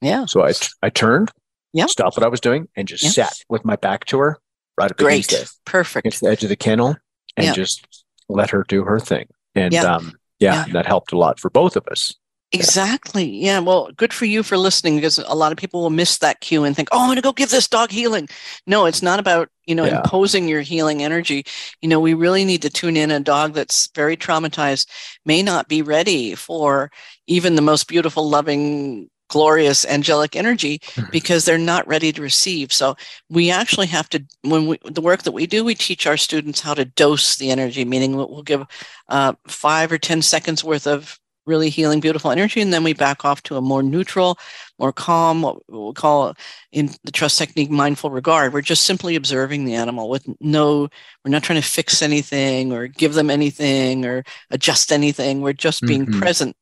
yeah. 0.02 0.26
So 0.26 0.44
I, 0.44 0.52
I 0.82 0.90
turned, 0.90 1.30
yeah. 1.72 1.86
stopped 1.86 2.18
what 2.18 2.24
I 2.24 2.28
was 2.28 2.40
doing 2.40 2.68
and 2.76 2.86
just 2.86 3.14
sat 3.14 3.32
with 3.48 3.64
my 3.64 3.76
back 3.76 4.04
to 4.06 4.18
her 4.18 4.38
right 4.78 4.90
up 4.90 4.98
Great. 4.98 5.24
against 5.26 5.32
it. 5.32 5.50
Perfect. 5.64 6.04
Against 6.04 6.20
the 6.20 6.28
edge 6.28 6.42
of 6.42 6.50
the 6.50 6.56
kennel 6.56 6.96
and 7.38 7.46
Yeah. 7.46 7.54
just 7.54 8.04
let 8.28 8.50
her 8.50 8.64
do 8.68 8.84
her 8.84 9.00
thing. 9.00 9.28
And, 9.54 9.72
Yeah. 9.72 9.84
um, 9.84 10.12
yeah, 10.38 10.66
that 10.72 10.84
helped 10.84 11.12
a 11.12 11.18
lot 11.18 11.40
for 11.40 11.48
both 11.48 11.76
of 11.76 11.86
us. 11.90 12.14
Exactly. 12.52 13.26
Yeah. 13.26 13.58
Well, 13.60 13.90
good 13.94 14.12
for 14.14 14.24
you 14.24 14.42
for 14.42 14.56
listening 14.56 14.96
because 14.96 15.18
a 15.18 15.34
lot 15.34 15.52
of 15.52 15.58
people 15.58 15.82
will 15.82 15.90
miss 15.90 16.16
that 16.18 16.40
cue 16.40 16.64
and 16.64 16.74
think, 16.74 16.88
oh, 16.92 17.00
I'm 17.00 17.06
going 17.08 17.16
to 17.16 17.22
go 17.22 17.32
give 17.32 17.50
this 17.50 17.68
dog 17.68 17.90
healing. 17.90 18.26
No, 18.66 18.86
it's 18.86 19.02
not 19.02 19.18
about, 19.20 19.50
you 19.66 19.74
know, 19.74 19.84
Yeah. 19.84 19.96
imposing 19.98 20.48
your 20.48 20.62
healing 20.62 21.02
energy. 21.02 21.44
You 21.82 21.90
know, 21.90 22.00
we 22.00 22.14
really 22.14 22.46
need 22.46 22.62
to 22.62 22.70
tune 22.70 22.96
in. 22.96 23.10
A 23.10 23.20
dog 23.20 23.52
that's 23.52 23.90
very 23.94 24.16
traumatized 24.16 24.86
may 25.26 25.42
not 25.42 25.68
be 25.68 25.82
ready 25.82 26.34
for 26.34 26.90
even 27.26 27.54
the 27.54 27.60
most 27.62 27.86
beautiful, 27.86 28.26
loving, 28.26 29.10
glorious, 29.28 29.84
angelic 29.84 30.34
energy 30.34 30.78
Mhm. 30.94 31.10
because 31.10 31.44
they're 31.44 31.58
not 31.58 31.86
ready 31.86 32.12
to 32.12 32.22
receive. 32.22 32.72
So 32.72 32.96
we 33.28 33.50
actually 33.50 33.88
have 33.88 34.08
to, 34.08 34.24
when 34.40 34.66
we, 34.66 34.78
the 34.86 35.02
work 35.02 35.24
that 35.24 35.32
we 35.32 35.46
do, 35.46 35.64
we 35.64 35.74
teach 35.74 36.06
our 36.06 36.16
students 36.16 36.60
how 36.62 36.72
to 36.72 36.86
dose 36.86 37.36
the 37.36 37.50
energy, 37.50 37.84
meaning 37.84 38.16
we'll 38.16 38.30
we'll 38.30 38.42
give 38.42 38.64
uh, 39.10 39.34
five 39.46 39.92
or 39.92 39.98
10 39.98 40.22
seconds 40.22 40.64
worth 40.64 40.86
of 40.86 41.18
really 41.48 41.70
healing, 41.70 41.98
beautiful 41.98 42.30
energy. 42.30 42.60
And 42.60 42.72
then 42.72 42.84
we 42.84 42.92
back 42.92 43.24
off 43.24 43.42
to 43.44 43.56
a 43.56 43.60
more 43.60 43.82
neutral, 43.82 44.38
more 44.78 44.92
calm, 44.92 45.42
what 45.42 45.56
we'll 45.68 45.94
call 45.94 46.34
in 46.70 46.90
the 47.02 47.10
trust 47.10 47.38
technique 47.38 47.70
mindful 47.70 48.10
regard. 48.10 48.52
We're 48.52 48.60
just 48.60 48.84
simply 48.84 49.16
observing 49.16 49.64
the 49.64 49.74
animal 49.74 50.08
with 50.08 50.28
no, 50.40 50.88
we're 51.24 51.30
not 51.30 51.42
trying 51.42 51.60
to 51.60 51.66
fix 51.68 52.02
anything 52.02 52.72
or 52.72 52.86
give 52.86 53.14
them 53.14 53.30
anything 53.30 54.04
or 54.04 54.22
adjust 54.50 54.92
anything. 54.92 55.40
We're 55.40 55.54
just 55.54 55.82
being 55.82 56.06
Mhm. 56.06 56.18
present. 56.20 56.56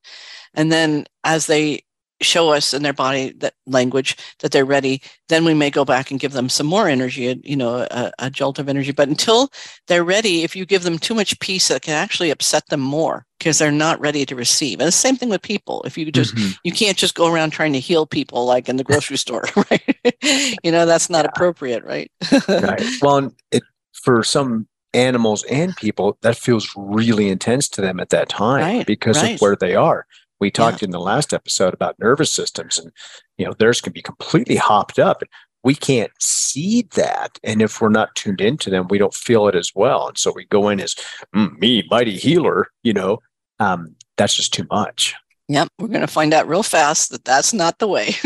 And 0.54 0.72
then 0.72 1.04
as 1.24 1.46
they 1.46 1.82
show 2.22 2.50
us 2.50 2.72
in 2.72 2.82
their 2.82 2.92
body 2.92 3.32
that 3.38 3.54
language 3.66 4.16
that 4.40 4.50
they're 4.52 4.64
ready, 4.64 5.02
then 5.28 5.44
we 5.44 5.54
may 5.54 5.70
go 5.70 5.84
back 5.84 6.10
and 6.10 6.20
give 6.20 6.32
them 6.32 6.48
some 6.48 6.66
more 6.66 6.88
energy, 6.88 7.40
you 7.44 7.56
know, 7.56 7.86
a, 7.90 8.12
a 8.18 8.30
jolt 8.30 8.58
of 8.58 8.68
energy. 8.68 8.92
But 8.92 9.08
until 9.08 9.50
they're 9.86 10.04
ready, 10.04 10.42
if 10.42 10.56
you 10.56 10.64
give 10.64 10.82
them 10.82 10.98
too 10.98 11.14
much 11.14 11.38
peace, 11.40 11.70
it 11.70 11.82
can 11.82 11.94
actually 11.94 12.30
upset 12.30 12.66
them 12.68 12.80
more 12.80 13.26
because 13.38 13.58
they're 13.58 13.70
not 13.70 14.00
ready 14.00 14.24
to 14.24 14.34
receive. 14.34 14.80
And 14.80 14.86
the 14.88 14.92
same 14.92 15.16
thing 15.16 15.28
with 15.28 15.42
people. 15.42 15.82
If 15.84 15.98
you 15.98 16.10
just 16.10 16.34
Mhm. 16.34 16.56
you 16.64 16.72
can't 16.72 16.96
just 16.96 17.14
go 17.14 17.30
around 17.32 17.50
trying 17.50 17.74
to 17.74 17.80
heal 17.80 18.06
people 18.06 18.46
like 18.46 18.68
in 18.68 18.76
the 18.76 18.84
grocery 18.84 19.18
store, 19.24 19.44
right? 19.70 19.98
you 20.64 20.72
know, 20.72 20.86
that's 20.86 21.10
not 21.10 21.26
appropriate, 21.26 21.84
right? 21.84 22.10
right. 22.48 22.82
Well, 23.02 23.32
it 23.50 23.62
for 23.92 24.22
some 24.22 24.66
animals 24.94 25.44
and 25.50 25.76
people, 25.76 26.16
that 26.22 26.38
feels 26.38 26.70
really 26.76 27.28
intense 27.28 27.68
to 27.68 27.82
them 27.82 28.00
at 28.00 28.08
that 28.08 28.30
time 28.30 28.62
Right, 28.62 28.86
because 28.86 29.22
right. 29.22 29.34
of 29.34 29.40
where 29.42 29.54
they 29.56 29.74
are. 29.74 30.06
We 30.40 30.50
talked 30.50 30.82
in 30.82 30.90
the 30.90 31.00
last 31.00 31.32
episode 31.32 31.72
about 31.74 31.98
nervous 31.98 32.32
systems, 32.32 32.78
and 32.78 32.92
you 33.38 33.46
know 33.46 33.52
theirs 33.58 33.80
can 33.80 33.92
be 33.92 34.02
completely 34.02 34.56
hopped 34.56 34.98
up. 34.98 35.22
We 35.64 35.74
can't 35.74 36.12
see 36.20 36.82
that, 36.94 37.38
and 37.42 37.60
if 37.62 37.80
we're 37.80 37.88
not 37.88 38.14
tuned 38.14 38.40
into 38.40 38.70
them, 38.70 38.86
we 38.88 38.98
don't 38.98 39.14
feel 39.14 39.48
it 39.48 39.54
as 39.54 39.72
well. 39.74 40.08
And 40.08 40.18
so 40.18 40.32
we 40.34 40.44
go 40.46 40.68
in 40.68 40.80
as 40.80 40.94
mm, 41.34 41.56
me, 41.58 41.84
mighty 41.90 42.16
healer. 42.16 42.68
You 42.82 42.92
know, 42.92 43.18
um, 43.60 43.96
that's 44.16 44.34
just 44.34 44.52
too 44.54 44.66
much. 44.70 45.14
Yep, 45.48 45.68
we're 45.78 45.88
going 45.88 46.00
to 46.00 46.06
find 46.08 46.34
out 46.34 46.48
real 46.48 46.64
fast 46.64 47.10
that 47.10 47.24
that's 47.24 47.52
not 47.52 47.78
the 47.78 47.88
way. 47.88 48.14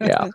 Yeah. 0.00 0.26
you 0.26 0.32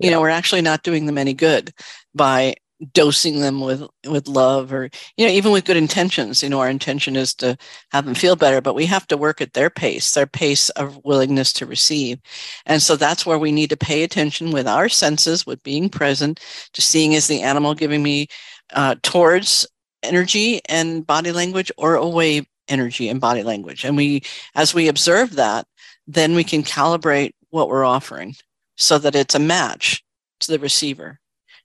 Yeah. 0.00 0.10
know, 0.10 0.20
we're 0.20 0.28
actually 0.28 0.62
not 0.62 0.82
doing 0.82 1.06
them 1.06 1.18
any 1.18 1.32
good 1.34 1.72
by 2.14 2.54
dosing 2.92 3.40
them 3.40 3.60
with 3.60 3.82
with 4.08 4.26
love 4.28 4.72
or 4.72 4.88
you 5.16 5.26
know 5.26 5.32
even 5.32 5.52
with 5.52 5.64
good 5.64 5.76
intentions. 5.76 6.42
You 6.42 6.48
know 6.48 6.60
our 6.60 6.68
intention 6.70 7.16
is 7.16 7.34
to 7.34 7.56
have 7.92 8.04
them 8.04 8.14
feel 8.14 8.36
better 8.36 8.60
but 8.60 8.74
we 8.74 8.86
have 8.86 9.06
to 9.08 9.16
work 9.16 9.40
at 9.40 9.52
their 9.52 9.70
pace 9.70 10.12
their 10.12 10.26
pace 10.26 10.70
of 10.70 11.00
willingness 11.04 11.52
to 11.54 11.66
receive. 11.66 12.18
And 12.66 12.82
so 12.82 12.96
that's 12.96 13.26
where 13.26 13.38
we 13.38 13.52
need 13.52 13.70
to 13.70 13.76
pay 13.76 14.02
attention 14.02 14.50
with 14.52 14.66
our 14.66 14.88
senses 14.88 15.46
with 15.46 15.62
being 15.62 15.88
present 15.88 16.40
to 16.72 16.82
seeing 16.82 17.12
is 17.12 17.26
the 17.26 17.42
animal 17.42 17.74
giving 17.74 18.02
me 18.02 18.28
uh, 18.72 18.96
towards 19.02 19.66
energy 20.02 20.60
and 20.66 21.06
body 21.06 21.32
language 21.32 21.70
or 21.76 21.96
away 21.96 22.46
energy 22.68 23.08
and 23.08 23.20
body 23.20 23.42
language. 23.42 23.84
And 23.84 23.96
we 23.96 24.22
as 24.54 24.74
we 24.74 24.88
observe 24.88 25.36
that 25.36 25.66
then 26.06 26.34
we 26.34 26.44
can 26.44 26.62
calibrate 26.62 27.32
what 27.50 27.68
we're 27.68 27.84
offering 27.84 28.34
so 28.76 28.98
that 28.98 29.14
it's 29.14 29.34
a 29.34 29.38
match 29.38 30.02
to 30.40 30.50
the 30.50 30.58
receiver 30.58 31.20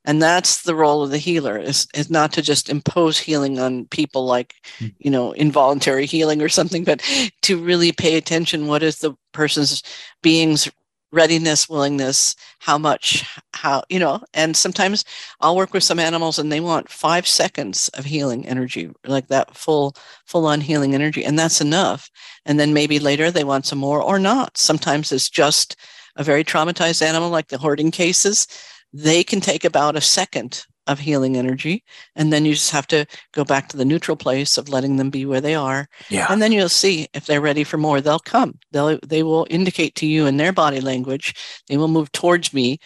and 0.05 0.21
that's 0.21 0.63
the 0.63 0.75
role 0.75 1.03
of 1.03 1.09
the 1.11 1.17
healer 1.17 1.57
is, 1.57 1.87
is 1.93 2.09
not 2.09 2.31
to 2.33 2.41
just 2.41 2.69
impose 2.69 3.17
healing 3.17 3.59
on 3.59 3.85
people 3.87 4.25
like 4.25 4.53
Mm. 4.79 4.93
you 4.99 5.11
know 5.11 5.31
involuntary 5.33 6.05
healing 6.05 6.41
or 6.41 6.49
something 6.49 6.83
but 6.83 7.01
to 7.41 7.57
really 7.57 7.91
pay 7.91 8.17
attention. 8.17 8.67
What 8.67 8.83
is 8.83 8.99
the 8.99 9.13
person's 9.33 9.83
being's 10.21 10.69
readiness 11.11 11.69
willingness 11.69 12.35
how 12.59 12.77
much 12.77 13.23
how 13.53 13.83
you 13.89 13.99
know 13.99 14.19
and 14.33 14.57
sometimes 14.57 15.05
i'll 15.39 15.55
work 15.55 15.73
with 15.73 15.83
some 15.83 15.99
animals 15.99 16.37
and 16.39 16.51
they 16.51 16.59
want 16.59 16.89
five 16.89 17.25
seconds 17.25 17.89
of 17.93 18.03
healing 18.03 18.45
energy 18.45 18.89
like 19.05 19.27
that 19.27 19.55
full 19.55 19.95
full 20.25 20.45
on 20.45 20.59
healing 20.59 20.93
energy 20.93 21.23
and 21.23 21.39
that's 21.39 21.61
enough. 21.61 22.09
And 22.45 22.59
then 22.59 22.73
maybe 22.73 22.99
later 22.99 23.31
they 23.31 23.43
want 23.45 23.65
some 23.65 23.79
more 23.79 24.01
or 24.01 24.19
not. 24.19 24.57
Sometimes 24.57 25.11
it's 25.11 25.29
just 25.29 25.75
a 26.17 26.23
very 26.23 26.43
traumatized 26.43 27.01
animal 27.01 27.29
like 27.29 27.47
the 27.47 27.57
hoarding 27.57 27.91
cases 27.91 28.47
they 28.95 29.25
can 29.25 29.41
take 29.41 29.65
about 29.65 29.97
a 29.97 30.01
second 30.01 30.65
of 30.87 30.99
healing 30.99 31.35
energy 31.35 31.83
and 32.15 32.31
then 32.31 32.45
you 32.45 32.53
just 32.53 32.71
have 32.71 32.87
to 32.87 33.05
go 33.33 33.43
back 33.43 33.67
to 33.67 33.75
the 33.75 33.83
neutral 33.83 34.15
place 34.15 34.57
of 34.57 34.69
letting 34.69 34.95
them 34.95 35.09
be 35.09 35.25
where 35.25 35.41
they 35.41 35.53
are. 35.55 35.89
Yeah. 36.09 36.27
and 36.29 36.41
then 36.41 36.51
you'll 36.51 36.69
see 36.69 37.07
if 37.13 37.25
they're 37.25 37.41
ready 37.41 37.65
for 37.65 37.77
more 37.77 37.99
they'll 37.99 38.19
come. 38.19 38.57
They'll 38.71 38.97
they 39.05 39.21
will 39.23 39.47
indicate 39.49 39.95
to 39.95 40.05
you 40.05 40.27
in 40.27 40.37
their 40.37 40.53
body 40.53 40.79
language 40.79 41.33
they 41.67 41.75
will 41.75 41.89
move 41.89 42.11
towards 42.13 42.53
me 42.53 42.79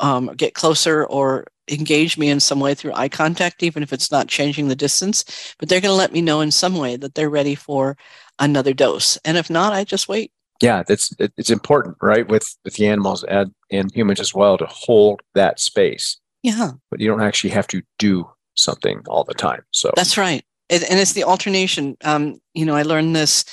um, 0.00 0.26
get 0.36 0.54
closer 0.54 1.06
or 1.06 1.46
engage 1.70 2.18
me 2.18 2.28
in 2.28 2.40
some 2.40 2.60
way 2.60 2.74
through 2.74 2.92
eye 2.94 3.08
contact 3.08 3.62
even 3.62 3.82
if 3.82 3.92
it's 3.92 4.10
not 4.10 4.28
changing 4.28 4.68
the 4.68 4.76
distance. 4.76 5.54
But 5.58 5.68
they're 5.68 5.80
going 5.80 5.92
to 5.92 5.96
let 5.96 6.12
me 6.12 6.20
know 6.20 6.40
in 6.42 6.50
some 6.50 6.76
way 6.76 6.96
that 6.96 7.14
they're 7.14 7.30
ready 7.30 7.54
for 7.54 7.96
another 8.38 8.74
dose. 8.74 9.16
And 9.24 9.38
if 9.38 9.48
not 9.48 9.72
i 9.72 9.84
just 9.84 10.08
wait 10.08 10.30
yeah 10.62 10.82
that's 10.86 11.12
it's 11.18 11.50
important 11.50 11.96
right 12.00 12.28
with 12.28 12.56
with 12.64 12.74
the 12.74 12.86
animals 12.86 13.24
and 13.24 13.52
and 13.70 13.92
humans 13.94 14.20
as 14.20 14.34
well 14.34 14.56
to 14.58 14.66
hold 14.66 15.20
that 15.34 15.60
space 15.60 16.18
yeah 16.42 16.70
but 16.90 17.00
you 17.00 17.08
don't 17.08 17.22
actually 17.22 17.50
have 17.50 17.66
to 17.66 17.82
do 17.98 18.28
something 18.54 19.02
all 19.08 19.24
the 19.24 19.34
time 19.34 19.62
so 19.70 19.90
That's 19.94 20.18
right. 20.18 20.44
It, 20.68 20.88
and 20.90 20.98
it's 20.98 21.12
the 21.12 21.24
alternation. 21.24 21.96
Um, 22.02 22.40
you 22.54 22.64
know, 22.64 22.74
I 22.74 22.82
learned 22.82 23.14
this 23.14 23.44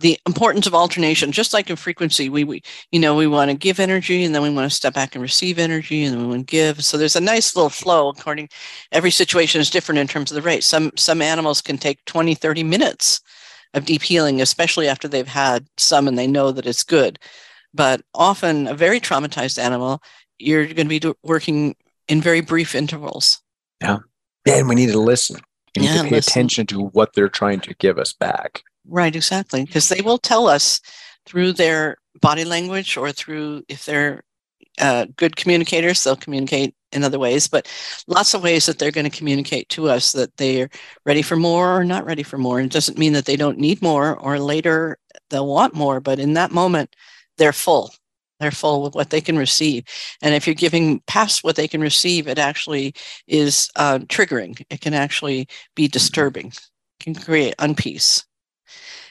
the 0.00 0.16
importance 0.26 0.68
of 0.68 0.74
alternation, 0.74 1.32
just 1.32 1.52
like 1.52 1.68
in 1.68 1.74
frequency, 1.74 2.28
we, 2.28 2.44
we 2.44 2.62
you 2.92 3.00
know, 3.00 3.16
we 3.16 3.26
want 3.26 3.50
to 3.50 3.56
give 3.56 3.80
energy 3.80 4.22
and 4.22 4.32
then 4.32 4.42
we 4.42 4.50
want 4.50 4.70
to 4.70 4.76
step 4.76 4.94
back 4.94 5.16
and 5.16 5.22
receive 5.22 5.58
energy 5.58 6.04
and 6.04 6.14
then 6.14 6.22
we 6.22 6.28
want 6.28 6.46
to 6.46 6.50
give. 6.50 6.84
So 6.84 6.96
there's 6.96 7.16
a 7.16 7.20
nice 7.20 7.56
little 7.56 7.70
flow 7.70 8.08
according 8.08 8.48
every 8.92 9.10
situation 9.10 9.60
is 9.60 9.70
different 9.70 9.98
in 9.98 10.06
terms 10.06 10.30
of 10.30 10.36
the 10.36 10.42
rate. 10.42 10.62
Some 10.62 10.92
some 10.96 11.20
animals 11.20 11.60
can 11.60 11.78
take 11.78 12.04
20, 12.04 12.34
30 12.34 12.62
minutes 12.62 13.20
of 13.74 13.84
deep 13.84 14.02
healing, 14.02 14.40
especially 14.40 14.88
after 14.88 15.08
they've 15.08 15.26
had 15.28 15.66
some 15.76 16.08
and 16.08 16.18
they 16.18 16.26
know 16.26 16.52
that 16.52 16.66
it's 16.66 16.84
good. 16.84 17.18
But 17.74 18.00
often 18.14 18.66
a 18.66 18.74
very 18.74 19.00
traumatized 19.00 19.58
animal, 19.58 20.02
you're 20.38 20.64
going 20.64 20.76
to 20.76 20.84
be 20.86 20.98
do- 21.00 21.16
working 21.22 21.76
in 22.08 22.20
very 22.20 22.40
brief 22.40 22.74
intervals. 22.74 23.40
Yeah. 23.80 23.98
And 24.46 24.68
we 24.68 24.74
need 24.74 24.92
to 24.92 24.98
listen 24.98 25.40
we 25.76 25.82
need 25.82 25.88
Yeah, 25.90 26.02
to 26.02 26.08
pay 26.08 26.16
listen. 26.16 26.30
attention 26.30 26.66
to 26.68 26.84
what 26.86 27.12
they're 27.14 27.28
trying 27.28 27.60
to 27.60 27.74
give 27.74 27.98
us 27.98 28.12
back 28.12 28.62
Right, 28.90 29.14
exactly. 29.14 29.66
Because 29.66 29.90
they 29.90 30.00
will 30.00 30.16
tell 30.16 30.46
us 30.46 30.80
through 31.26 31.52
their 31.52 31.98
body 32.22 32.46
language 32.46 32.96
or 32.96 33.12
through, 33.12 33.64
if 33.68 33.84
they're 33.84 34.22
uh, 34.80 35.04
good 35.16 35.36
communicators, 35.36 36.02
they'll 36.02 36.16
communicate 36.16 36.74
in 36.92 37.04
other 37.04 37.18
ways, 37.18 37.48
but 37.48 37.68
lots 38.06 38.34
of 38.34 38.42
ways 38.42 38.66
that 38.66 38.78
they're 38.78 38.90
going 38.90 39.08
to 39.08 39.16
communicate 39.16 39.68
to 39.70 39.88
us 39.88 40.12
that 40.12 40.36
they're 40.36 40.70
ready 41.04 41.22
for 41.22 41.36
more 41.36 41.78
or 41.78 41.84
not 41.84 42.06
ready 42.06 42.22
for 42.22 42.38
more. 42.38 42.58
And 42.58 42.66
It 42.66 42.72
doesn't 42.72 42.98
mean 42.98 43.12
that 43.12 43.26
they 43.26 43.36
don't 43.36 43.58
need 43.58 43.82
more 43.82 44.16
or 44.16 44.38
later 44.38 44.98
they'll 45.30 45.46
want 45.46 45.74
more, 45.74 46.00
but 46.00 46.18
in 46.18 46.34
that 46.34 46.50
moment, 46.50 46.94
they're 47.36 47.52
full. 47.52 47.92
They're 48.40 48.50
full 48.50 48.82
with 48.82 48.94
what 48.94 49.10
they 49.10 49.20
can 49.20 49.36
receive. 49.36 49.84
And 50.22 50.34
if 50.34 50.46
you're 50.46 50.54
giving 50.54 51.00
past 51.06 51.42
what 51.42 51.56
they 51.56 51.68
can 51.68 51.80
receive, 51.80 52.28
it 52.28 52.38
actually 52.38 52.94
is 53.26 53.68
uh, 53.76 53.98
triggering. 54.00 54.64
It 54.70 54.80
can 54.80 54.94
actually 54.94 55.48
be 55.74 55.88
disturbing, 55.88 56.52
can 57.00 57.14
create 57.14 57.56
unpeace. 57.58 58.24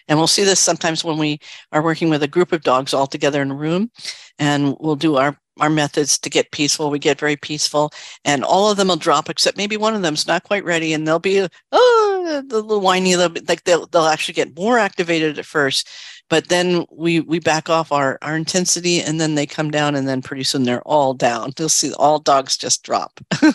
And 0.07 0.17
we'll 0.17 0.27
see 0.27 0.45
this 0.45 0.61
sometimes 0.61 1.03
when 1.03 1.17
we 1.17 1.39
are 1.73 1.83
working 1.83 2.09
with 2.09 2.23
a 2.23 2.27
group 2.27 2.53
of 2.53 2.63
dogs 2.63 2.93
all 2.93 3.07
together 3.07 3.41
in 3.41 3.51
a 3.51 3.55
room, 3.55 3.91
and 4.39 4.77
we'll 4.79 4.95
do 4.95 5.17
our 5.17 5.37
our 5.59 5.69
methods 5.69 6.17
to 6.19 6.29
get 6.29 6.51
peaceful. 6.51 6.89
We 6.89 6.99
get 6.99 7.19
very 7.19 7.35
peaceful, 7.35 7.91
and 8.25 8.43
all 8.43 8.69
of 8.69 8.77
them 8.77 8.87
will 8.89 8.95
drop 8.95 9.29
except 9.29 9.57
maybe 9.57 9.77
one 9.77 9.95
of 9.95 10.01
them's 10.01 10.27
not 10.27 10.43
quite 10.43 10.63
ready, 10.65 10.93
and 10.93 11.07
they'll 11.07 11.19
be 11.19 11.47
oh 11.71 12.07
the 12.47 12.61
little 12.61 12.81
whiny, 12.81 13.15
they'll 13.15 13.29
be, 13.29 13.41
like 13.41 13.63
they'll 13.63 13.87
they'll 13.87 14.05
actually 14.05 14.33
get 14.33 14.57
more 14.57 14.77
activated 14.77 15.39
at 15.39 15.45
first, 15.45 15.87
but 16.29 16.49
then 16.49 16.85
we 16.91 17.19
we 17.21 17.39
back 17.39 17.69
off 17.69 17.91
our 17.91 18.17
our 18.21 18.35
intensity, 18.35 19.01
and 19.01 19.19
then 19.19 19.35
they 19.35 19.45
come 19.45 19.71
down, 19.71 19.95
and 19.95 20.07
then 20.07 20.21
pretty 20.21 20.43
soon 20.43 20.63
they're 20.63 20.81
all 20.81 21.13
down. 21.13 21.51
You'll 21.57 21.69
see 21.69 21.93
all 21.93 22.19
dogs 22.19 22.57
just 22.57 22.83
drop 22.83 23.19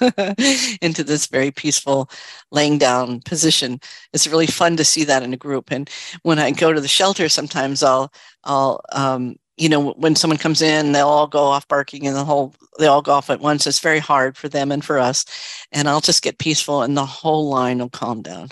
into 0.80 1.04
this 1.04 1.26
very 1.26 1.50
peaceful 1.50 2.10
laying 2.50 2.78
down 2.78 3.20
position. 3.20 3.80
It's 4.12 4.26
really 4.26 4.46
fun 4.46 4.76
to 4.76 4.84
see 4.84 5.04
that 5.04 5.22
in 5.22 5.34
a 5.34 5.38
group, 5.38 5.70
and 5.70 5.88
when 6.22 6.38
I 6.38 6.50
go 6.50 6.72
to 6.72 6.80
the 6.80 6.88
shelter, 6.88 7.28
sometimes 7.28 7.82
I'll 7.82 8.12
I'll 8.44 8.80
um, 8.92 9.36
you 9.56 9.68
know 9.68 9.92
when 9.92 10.16
someone 10.16 10.38
comes 10.38 10.62
in, 10.62 10.92
they'll 10.92 11.08
all 11.08 11.26
go 11.26 11.44
off 11.44 11.68
barking, 11.68 12.06
and 12.06 12.16
the 12.16 12.24
whole 12.24 12.54
they 12.78 12.86
all 12.86 13.02
go 13.02 13.12
off 13.12 13.30
at 13.30 13.40
once. 13.40 13.66
It's 13.66 13.78
very 13.80 13.98
hard 13.98 14.36
for 14.36 14.48
them 14.48 14.72
and 14.72 14.84
for 14.84 14.98
us, 14.98 15.24
and 15.72 15.88
I'll 15.88 16.00
just 16.00 16.22
get 16.22 16.38
peaceful, 16.38 16.82
and 16.82 16.96
the 16.96 17.06
whole 17.06 17.48
line 17.48 17.78
will 17.78 17.90
calm 17.90 18.22
down. 18.22 18.48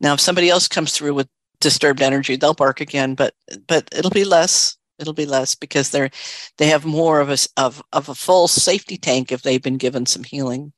Now, 0.00 0.14
if 0.14 0.20
somebody 0.20 0.48
else 0.50 0.66
comes 0.68 0.92
through 0.92 1.14
with 1.14 1.28
disturbed 1.60 2.02
energy, 2.02 2.36
they'll 2.36 2.54
bark 2.54 2.80
again, 2.80 3.14
but 3.14 3.34
but 3.68 3.88
it'll 3.92 4.10
be 4.10 4.24
less. 4.24 4.76
It'll 4.98 5.14
be 5.14 5.26
less 5.26 5.54
because 5.54 5.90
they're 5.90 6.10
they 6.58 6.66
have 6.66 6.84
more 6.84 7.20
of 7.20 7.30
a 7.30 7.38
of 7.56 7.82
of 7.92 8.08
a 8.08 8.14
full 8.14 8.48
safety 8.48 8.96
tank 8.98 9.32
if 9.32 9.42
they've 9.42 9.62
been 9.62 9.78
given 9.78 10.04
some 10.06 10.24
healing. 10.24 10.72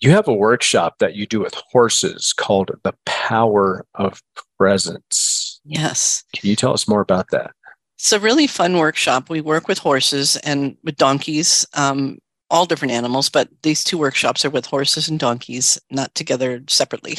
you 0.00 0.10
have 0.12 0.28
a 0.28 0.32
workshop 0.34 0.94
that 0.98 1.14
you 1.14 1.26
do 1.26 1.40
with 1.40 1.54
horses 1.72 2.32
called 2.32 2.70
the 2.84 2.94
power 3.06 3.84
of 3.94 4.22
presence 4.58 5.60
Yes. 5.64 6.22
can 6.34 6.48
you 6.48 6.56
tell 6.56 6.72
us 6.72 6.86
more 6.88 7.00
about 7.00 7.26
that 7.32 7.50
It's 7.98 8.12
a 8.12 8.20
really 8.20 8.46
fun 8.46 8.76
workshop. 8.76 9.30
We 9.30 9.40
work 9.40 9.68
with 9.68 9.78
horses 9.78 10.36
and 10.36 10.76
with 10.84 10.96
donkeys, 10.96 11.66
um, 11.74 12.18
all 12.50 12.66
different 12.66 12.92
animals, 12.92 13.28
but 13.28 13.48
these 13.62 13.82
two 13.82 13.98
workshops 13.98 14.44
are 14.44 14.50
with 14.50 14.66
horses 14.66 15.08
and 15.08 15.18
donkeys, 15.18 15.80
not 15.90 16.14
together 16.14 16.62
separately. 16.68 17.16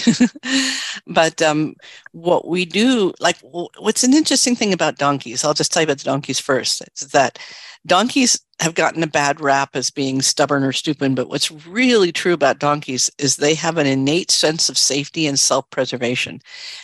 but 1.08 1.42
um, 1.42 1.76
what 2.12 2.48
we 2.48 2.64
do, 2.64 3.12
like, 3.20 3.38
what's 3.42 4.04
an 4.04 4.14
interesting 4.14 4.56
thing 4.56 4.72
about 4.72 4.98
donkeys? 4.98 5.44
I'll 5.44 5.54
just 5.54 5.72
tell 5.74 5.82
you 5.82 5.88
about 5.88 5.98
the 5.98 6.06
donkeys 6.06 6.40
first. 6.40 6.82
Is 7.02 7.10
that 7.10 7.40
donkeys 7.88 8.40
have 8.60 8.76
gotten 8.76 9.04
a 9.04 9.08
bad 9.08 9.40
rap 9.40 9.76
as 9.76 9.90
being 9.90 10.22
stubborn 10.22 10.64
or 10.64 10.72
stupid, 10.72 11.16
but 11.16 11.30
what's 11.30 11.52
really 11.68 12.12
true 12.12 12.34
about 12.34 12.60
donkeys 12.60 13.10
is 13.18 13.36
they 13.36 13.54
have 13.54 13.78
an 13.78 13.88
innate 13.88 14.32
sense 14.32 14.68
of 14.70 14.78
safety 14.78 15.28
and 15.28 15.40
self-preservation 15.40 16.40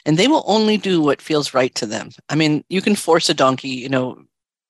and 0.06 0.18
they 0.18 0.28
will 0.28 0.44
only 0.48 0.78
do 0.78 1.02
what 1.02 1.22
feels 1.22 1.54
right 1.54 1.74
to 1.76 1.86
them. 1.86 2.10
I 2.30 2.36
mean, 2.36 2.64
you 2.70 2.82
can 2.82 2.96
force 2.96 3.30
a 3.30 3.34
donkey, 3.34 3.70
you 3.70 3.90
know, 3.90 4.24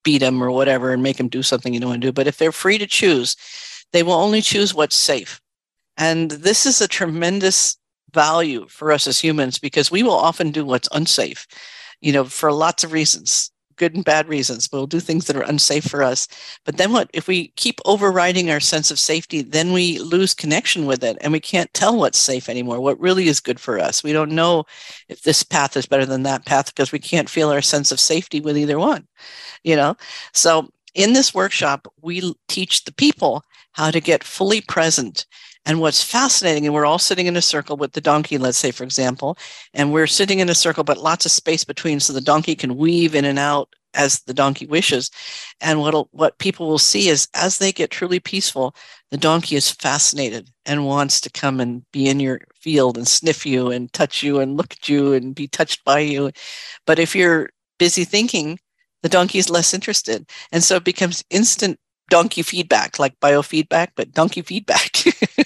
beat 0.03 0.21
him 0.21 0.43
or 0.43 0.51
whatever 0.51 0.91
and 0.91 1.03
make 1.03 1.19
him 1.19 1.29
do 1.29 1.43
something 1.43 1.73
you 1.73 1.79
don't 1.79 1.89
want 1.89 2.01
to 2.01 2.07
do, 2.07 2.13
but 2.13 2.27
if 2.27 2.37
they're 2.37 2.51
free 2.51 2.77
to 2.77 2.87
choose, 2.87 3.35
they 3.91 4.03
will 4.03 4.13
only 4.13 4.41
choose 4.41 4.73
what's 4.73 4.95
safe. 4.95 5.39
And 5.97 6.31
this 6.31 6.65
is 6.65 6.81
a 6.81 6.87
tremendous 6.87 7.77
value 8.13 8.67
for 8.67 8.91
us 8.91 9.07
as 9.07 9.19
humans 9.19 9.59
because 9.59 9.91
we 9.91 10.03
will 10.03 10.11
often 10.11 10.51
do 10.51 10.65
what's 10.65 10.89
unsafe, 10.91 11.47
you 12.01 12.11
know, 12.11 12.25
for 12.25 12.51
lots 12.51 12.83
of 12.83 12.91
reasons, 12.91 13.51
good 13.75 13.95
and 13.95 14.05
bad 14.05 14.27
reasons. 14.27 14.69
We'll 14.71 14.87
do 14.87 14.99
things 14.99 15.25
that 15.25 15.35
are 15.35 15.43
unsafe 15.43 15.85
for 15.85 16.03
us. 16.03 16.27
But 16.65 16.77
then 16.77 16.91
what 16.91 17.09
if 17.13 17.27
we 17.27 17.49
keep 17.55 17.79
overriding 17.85 18.49
our 18.49 18.59
sense 18.59 18.91
of 18.91 18.99
safety, 18.99 19.41
then 19.41 19.71
we 19.73 19.99
lose 19.99 20.33
connection 20.33 20.85
with 20.85 21.03
it 21.03 21.17
and 21.21 21.31
we 21.31 21.39
can't 21.39 21.73
tell 21.73 21.97
what's 21.97 22.19
safe 22.19 22.49
anymore, 22.49 22.79
what 22.79 22.99
really 22.99 23.27
is 23.27 23.39
good 23.39 23.59
for 23.59 23.79
us. 23.79 24.03
We 24.03 24.13
don't 24.13 24.31
know 24.31 24.65
if 25.09 25.21
this 25.23 25.43
path 25.43 25.77
is 25.77 25.85
better 25.85 26.05
than 26.05 26.23
that 26.23 26.45
path 26.45 26.73
because 26.73 26.91
we 26.91 26.99
can't 26.99 27.29
feel 27.29 27.49
our 27.49 27.61
sense 27.61 27.91
of 27.91 27.99
safety 27.99 28.39
with 28.41 28.57
either 28.57 28.79
one, 28.79 29.07
you 29.63 29.75
know? 29.75 29.95
So 30.33 30.69
in 30.93 31.13
this 31.13 31.33
workshop, 31.33 31.87
we 32.01 32.33
teach 32.47 32.83
the 32.83 32.93
people 32.93 33.43
how 33.73 33.91
to 33.91 33.99
get 33.99 34.23
fully 34.23 34.61
present. 34.61 35.25
And 35.65 35.79
what's 35.79 36.03
fascinating, 36.03 36.65
and 36.65 36.73
we're 36.73 36.85
all 36.85 36.99
sitting 36.99 37.27
in 37.27 37.37
a 37.37 37.41
circle 37.41 37.77
with 37.77 37.93
the 37.93 38.01
donkey, 38.01 38.37
let's 38.37 38.57
say, 38.57 38.71
for 38.71 38.83
example, 38.83 39.37
and 39.73 39.93
we're 39.93 40.07
sitting 40.07 40.39
in 40.39 40.49
a 40.49 40.55
circle, 40.55 40.83
but 40.83 40.97
lots 40.97 41.25
of 41.25 41.31
space 41.31 41.63
between 41.63 41.99
so 41.99 42.11
the 42.11 42.19
donkey 42.21 42.55
can 42.55 42.75
weave 42.75 43.15
in 43.15 43.23
and 43.23 43.39
out 43.39 43.69
as 43.93 44.21
the 44.21 44.33
donkey 44.33 44.65
wishes. 44.65 45.09
And 45.61 45.79
what 45.79 46.07
what 46.13 46.37
people 46.39 46.67
will 46.67 46.79
see 46.79 47.09
is 47.09 47.27
as 47.33 47.57
they 47.57 47.71
get 47.71 47.91
truly 47.91 48.19
peaceful, 48.19 48.75
the 49.11 49.17
donkey 49.17 49.55
is 49.55 49.71
fascinated 49.71 50.49
and 50.65 50.85
wants 50.85 51.21
to 51.21 51.29
come 51.29 51.59
and 51.59 51.83
be 51.91 52.07
in 52.07 52.19
your 52.19 52.41
field 52.55 52.97
and 52.97 53.07
sniff 53.07 53.45
you 53.45 53.71
and 53.71 53.91
touch 53.93 54.23
you 54.23 54.39
and 54.39 54.57
look 54.57 54.73
at 54.73 54.89
you 54.89 55.13
and 55.13 55.35
be 55.35 55.47
touched 55.47 55.83
by 55.85 55.99
you. 55.99 56.31
But 56.85 56.99
if 56.99 57.15
you're 57.15 57.49
busy 57.77 58.03
thinking, 58.03 58.59
the 59.01 59.09
donkey 59.09 59.37
is 59.37 59.49
less 59.49 59.73
interested. 59.73 60.29
And 60.51 60.63
so 60.63 60.77
it 60.77 60.83
becomes 60.83 61.23
instant 61.29 61.79
donkey 62.09 62.41
feedback, 62.41 62.99
like 62.99 63.19
biofeedback, 63.19 63.89
but 63.95 64.11
donkey 64.11 64.41
feedback, 64.41 65.03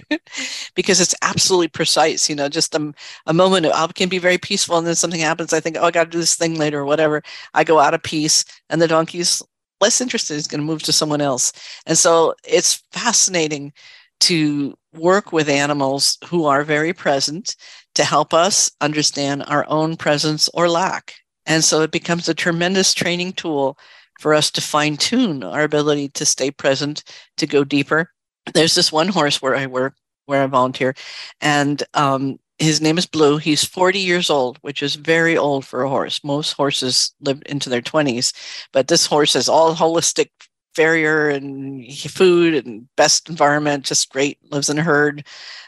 because 0.75 0.99
it's 0.99 1.15
absolutely 1.21 1.67
precise. 1.67 2.29
You 2.29 2.35
know, 2.35 2.49
just 2.49 2.75
a, 2.75 2.93
a 3.25 3.33
moment 3.33 3.65
of, 3.65 3.73
oh, 3.75 3.85
I 3.85 3.87
can 3.93 4.09
be 4.09 4.19
very 4.19 4.37
peaceful, 4.37 4.77
and 4.77 4.85
then 4.85 4.95
something 4.95 5.19
happens. 5.19 5.53
I 5.53 5.59
think, 5.59 5.77
oh, 5.77 5.85
I 5.85 5.91
got 5.91 6.05
to 6.05 6.09
do 6.09 6.19
this 6.19 6.35
thing 6.35 6.55
later, 6.55 6.79
or 6.79 6.85
whatever. 6.85 7.23
I 7.53 7.63
go 7.63 7.79
out 7.79 7.93
of 7.93 8.03
peace, 8.03 8.45
and 8.69 8.81
the 8.81 8.87
donkey's 8.87 9.41
less 9.81 10.01
interested. 10.01 10.35
He's 10.35 10.47
going 10.47 10.61
to 10.61 10.67
move 10.67 10.83
to 10.83 10.93
someone 10.93 11.21
else. 11.21 11.51
And 11.85 11.97
so 11.97 12.33
it's 12.43 12.83
fascinating 12.91 13.73
to 14.21 14.75
work 14.93 15.31
with 15.31 15.49
animals 15.49 16.17
who 16.27 16.45
are 16.45 16.63
very 16.63 16.93
present 16.93 17.55
to 17.95 18.03
help 18.03 18.33
us 18.33 18.71
understand 18.81 19.43
our 19.47 19.65
own 19.69 19.95
presence 19.95 20.49
or 20.53 20.69
lack. 20.69 21.13
And 21.45 21.63
so 21.63 21.81
it 21.81 21.91
becomes 21.91 22.27
a 22.27 22.33
tremendous 22.33 22.93
training 22.93 23.33
tool 23.33 23.77
for 24.19 24.33
us 24.33 24.51
to 24.51 24.61
fine 24.61 24.97
tune 24.97 25.43
our 25.43 25.63
ability 25.63 26.09
to 26.09 26.25
stay 26.25 26.51
present, 26.51 27.03
to 27.37 27.47
go 27.47 27.63
deeper. 27.63 28.11
There's 28.53 28.75
this 28.75 28.91
one 28.91 29.09
horse 29.09 29.41
where 29.41 29.55
I 29.55 29.67
work, 29.67 29.95
where 30.25 30.43
I 30.43 30.47
volunteer, 30.47 30.95
and 31.41 31.81
um, 31.93 32.39
his 32.59 32.81
name 32.81 32.97
is 32.97 33.05
Blue. 33.05 33.37
He's 33.37 33.63
40 33.63 33.99
years 33.99 34.29
old, 34.29 34.57
which 34.61 34.81
is 34.81 34.95
very 34.95 35.37
old 35.37 35.65
for 35.65 35.83
a 35.83 35.89
horse. 35.89 36.23
Most 36.23 36.53
horses 36.53 37.13
live 37.21 37.41
into 37.45 37.69
their 37.69 37.81
20s, 37.81 38.33
but 38.73 38.87
this 38.87 39.05
horse 39.05 39.35
is 39.35 39.47
all 39.49 39.75
holistic 39.75 40.29
farrier 40.77 41.29
and 41.29 41.91
food 41.97 42.53
and 42.65 42.87
best 42.95 43.29
environment, 43.29 43.85
just 43.85 44.11
great, 44.11 44.37
lives 44.51 44.69
in 44.69 44.77
a 44.77 44.83
herd, 44.83 45.25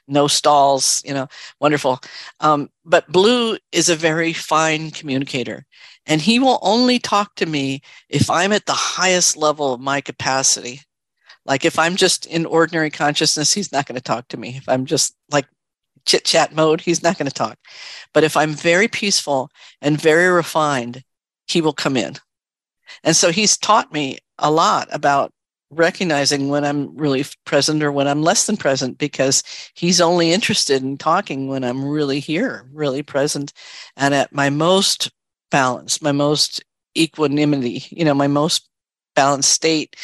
no 0.07 0.27
stalls, 0.27 1.01
you 1.03 1.13
know, 1.13 1.27
wonderful. 1.59 1.99
Um, 2.39 2.69
but 2.85 3.11
Blue 3.11 3.57
is 3.71 3.89
a 3.89 3.95
very 3.95 4.33
fine 4.33 4.91
communicator. 4.91 5.65
And 6.05 6.21
he 6.21 6.39
will 6.39 6.59
only 6.61 6.99
talk 6.99 7.35
to 7.35 7.45
me 7.45 7.81
if 8.09 8.29
I'm 8.29 8.51
at 8.51 8.65
the 8.65 8.73
highest 8.73 9.37
level 9.37 9.73
of 9.73 9.81
my 9.81 10.01
capacity. 10.01 10.81
Like 11.45 11.65
if 11.65 11.77
I'm 11.79 11.95
just 11.95 12.25
in 12.25 12.45
ordinary 12.45 12.89
consciousness, 12.89 13.53
he's 13.53 13.71
not 13.71 13.85
going 13.85 13.95
to 13.95 14.01
talk 14.01 14.27
to 14.29 14.37
me. 14.37 14.57
If 14.57 14.67
I'm 14.67 14.85
just 14.85 15.15
like 15.31 15.45
chit 16.05 16.25
chat 16.25 16.53
mode, 16.53 16.81
he's 16.81 17.03
not 17.03 17.17
going 17.17 17.27
to 17.27 17.33
talk. 17.33 17.57
But 18.13 18.23
if 18.23 18.35
I'm 18.35 18.53
very 18.53 18.87
peaceful 18.87 19.49
and 19.81 19.99
very 19.99 20.27
refined, 20.27 21.03
he 21.47 21.61
will 21.61 21.73
come 21.73 21.97
in. 21.97 22.15
And 23.03 23.15
so 23.15 23.31
he's 23.31 23.57
taught 23.57 23.93
me 23.93 24.17
a 24.37 24.51
lot 24.51 24.87
about 24.91 25.31
recognizing 25.71 26.49
when 26.49 26.65
I'm 26.65 26.95
really 26.97 27.23
present 27.45 27.83
or 27.83 27.91
when 27.91 28.07
I'm 28.07 28.23
less 28.23 28.47
than 28.47 28.57
present 28.57 28.97
because 28.97 29.43
he's 29.75 30.01
only 30.01 30.31
interested 30.31 30.81
in 30.81 30.97
talking 30.97 31.47
when 31.47 31.63
I'm 31.63 31.85
really 31.85 32.19
here, 32.19 32.67
really 32.73 33.03
present 33.03 33.53
and 33.95 34.13
at 34.13 34.33
my 34.33 34.49
most 34.49 35.11
balance, 35.49 36.01
my 36.01 36.11
most 36.11 36.63
equanimity, 36.97 37.83
you 37.89 38.05
know, 38.05 38.13
my 38.13 38.27
most 38.27 38.69
balanced 39.15 39.51
state, 39.51 39.95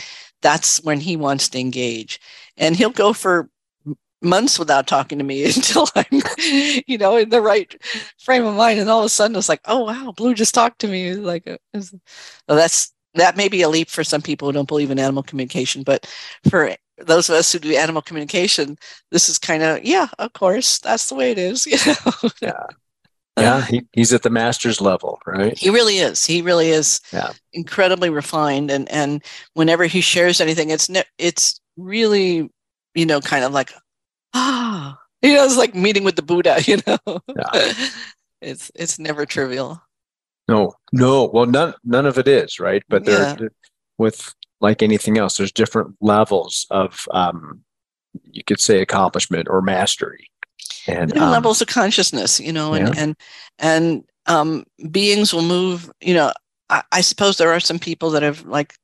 that's 0.41 0.81
when 0.83 0.99
he 0.99 1.15
wants 1.17 1.49
to 1.49 1.59
engage. 1.59 2.19
And 2.57 2.75
he'll 2.75 2.89
go 2.89 3.13
for 3.13 3.49
months 4.21 4.57
without 4.57 4.87
talking 4.87 5.17
to 5.19 5.23
me 5.23 5.45
until 5.55 5.87
I'm, 5.95 6.21
you 6.87 6.97
know, 6.97 7.17
in 7.17 7.29
the 7.29 7.41
right 7.41 7.75
frame 8.19 8.45
of 8.45 8.55
mind. 8.55 8.79
And 8.79 8.89
all 8.89 8.99
of 8.99 9.05
a 9.05 9.09
sudden 9.09 9.35
it's 9.37 9.49
like, 9.49 9.61
oh, 9.65 9.85
wow, 9.85 10.13
Blue 10.15 10.33
just 10.33 10.53
talked 10.53 10.79
to 10.79 10.87
me. 10.87 11.13
Like, 11.13 11.47
uh, 11.47 11.57
well, 11.73 12.57
that's, 12.57 12.93
that 13.13 13.37
may 13.37 13.47
be 13.47 13.61
a 13.61 13.69
leap 13.69 13.89
for 13.89 14.03
some 14.03 14.21
people 14.21 14.47
who 14.47 14.53
don't 14.53 14.67
believe 14.67 14.91
in 14.91 14.99
animal 14.99 15.23
communication, 15.23 15.83
but 15.83 16.05
for 16.49 16.75
those 16.97 17.29
of 17.29 17.35
us 17.35 17.51
who 17.51 17.59
do 17.59 17.75
animal 17.75 18.01
communication, 18.01 18.77
this 19.11 19.29
is 19.29 19.37
kind 19.37 19.63
of, 19.63 19.83
yeah, 19.83 20.07
of 20.19 20.33
course, 20.33 20.79
that's 20.79 21.07
the 21.07 21.15
way 21.15 21.31
it 21.31 21.37
is. 21.37 21.65
You 21.67 21.77
know? 21.85 22.29
yeah 22.41 22.65
yeah 23.37 23.65
he, 23.65 23.85
he's 23.91 24.13
at 24.13 24.23
the 24.23 24.29
master's 24.29 24.79
level 24.79 25.19
right 25.25 25.57
he 25.57 25.69
really 25.69 25.97
is 25.97 26.25
he 26.25 26.41
really 26.41 26.69
is 26.69 27.01
yeah. 27.11 27.31
incredibly 27.53 28.09
refined 28.09 28.71
and 28.71 28.89
and 28.91 29.23
whenever 29.53 29.85
he 29.85 30.01
shares 30.01 30.39
anything 30.39 30.69
it's 30.69 30.89
ne- 30.89 31.03
it's 31.17 31.59
really 31.77 32.49
you 32.93 33.05
know 33.05 33.19
kind 33.19 33.43
of 33.43 33.51
like 33.51 33.71
ah 34.33 34.97
you 35.21 35.33
know 35.33 35.43
it's 35.43 35.57
like 35.57 35.75
meeting 35.75 36.03
with 36.03 36.15
the 36.15 36.21
buddha 36.21 36.57
you 36.65 36.77
know 36.87 37.19
yeah. 37.35 37.73
it's 38.41 38.71
it's 38.75 38.99
never 38.99 39.25
trivial 39.25 39.81
no 40.47 40.73
no 40.93 41.25
well 41.25 41.45
none 41.45 41.73
none 41.83 42.05
of 42.05 42.17
it 42.17 42.27
is 42.27 42.59
right 42.59 42.83
but 42.87 43.05
there 43.05 43.35
yeah. 43.39 43.47
with 43.97 44.33
like 44.61 44.81
anything 44.81 45.17
else 45.17 45.37
there's 45.37 45.51
different 45.51 45.95
levels 45.99 46.65
of 46.69 47.07
um 47.11 47.61
you 48.23 48.43
could 48.43 48.59
say 48.59 48.81
accomplishment 48.81 49.47
or 49.49 49.61
mastery 49.61 50.29
and 50.87 51.17
um, 51.17 51.31
levels 51.31 51.61
of 51.61 51.67
consciousness 51.67 52.39
you 52.39 52.51
know 52.51 52.73
and 52.73 52.95
yeah. 52.95 53.01
and 53.01 53.15
and 53.59 54.03
um, 54.27 54.65
beings 54.91 55.33
will 55.33 55.43
move 55.43 55.91
you 56.01 56.13
know 56.13 56.31
I, 56.69 56.83
I, 56.91 57.01
suppose 57.01 57.37
there 57.37 57.51
are 57.51 57.59
some 57.59 57.77
people 57.77 58.09
that 58.11 58.23
have 58.23 58.43
like 58.45 58.75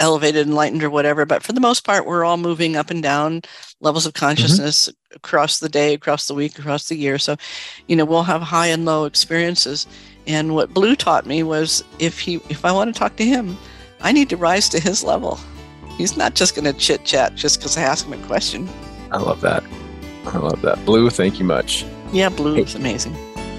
elevated 0.00 0.46
enlightened 0.46 0.82
or 0.82 0.90
whatever 0.90 1.24
but 1.24 1.42
for 1.42 1.52
the 1.52 1.60
most 1.60 1.84
part 1.84 2.06
we're 2.06 2.24
all 2.24 2.36
moving 2.36 2.76
up 2.76 2.90
and 2.90 3.02
down 3.02 3.42
levels 3.80 4.06
of 4.06 4.12
mm-hmm. 4.12 4.26
consciousness 4.26 4.88
mm-hmm. 4.88 5.16
across 5.16 5.58
the 5.58 5.68
day 5.68 5.94
across 5.94 6.26
the 6.26 6.34
week 6.34 6.58
across 6.58 6.88
the 6.88 6.96
year 6.96 7.18
so 7.18 7.36
you 7.86 7.96
know 7.96 8.04
we'll 8.04 8.22
have 8.22 8.42
high 8.42 8.68
and 8.68 8.84
low 8.84 9.04
experiences 9.04 9.86
and 10.26 10.54
what 10.54 10.74
blue 10.74 10.94
taught 10.94 11.26
me 11.26 11.42
was 11.42 11.82
if 11.98 12.18
he 12.18 12.36
if 12.48 12.64
i 12.64 12.72
want 12.72 12.92
to 12.92 12.98
talk 12.98 13.16
to 13.16 13.24
him 13.24 13.56
i 14.00 14.12
need 14.12 14.28
to 14.28 14.36
rise 14.36 14.68
to 14.68 14.78
his 14.78 15.02
level 15.02 15.38
he's 15.96 16.16
not 16.16 16.34
just 16.34 16.54
going 16.54 16.64
to 16.64 16.78
chit 16.78 17.04
chat 17.04 17.34
just 17.34 17.58
because 17.58 17.76
i 17.76 17.82
ask 17.82 18.06
him 18.06 18.12
a 18.12 18.26
question 18.26 18.68
i 19.10 19.18
love 19.18 19.40
that 19.40 19.64
I 20.26 20.38
love 20.38 20.60
that. 20.62 20.84
Blue, 20.84 21.10
thank 21.10 21.38
you 21.38 21.44
much. 21.44 21.84
Yeah, 22.12 22.28
Blue 22.28 22.54
hey, 22.54 22.62
is 22.62 22.74
amazing. 22.74 23.14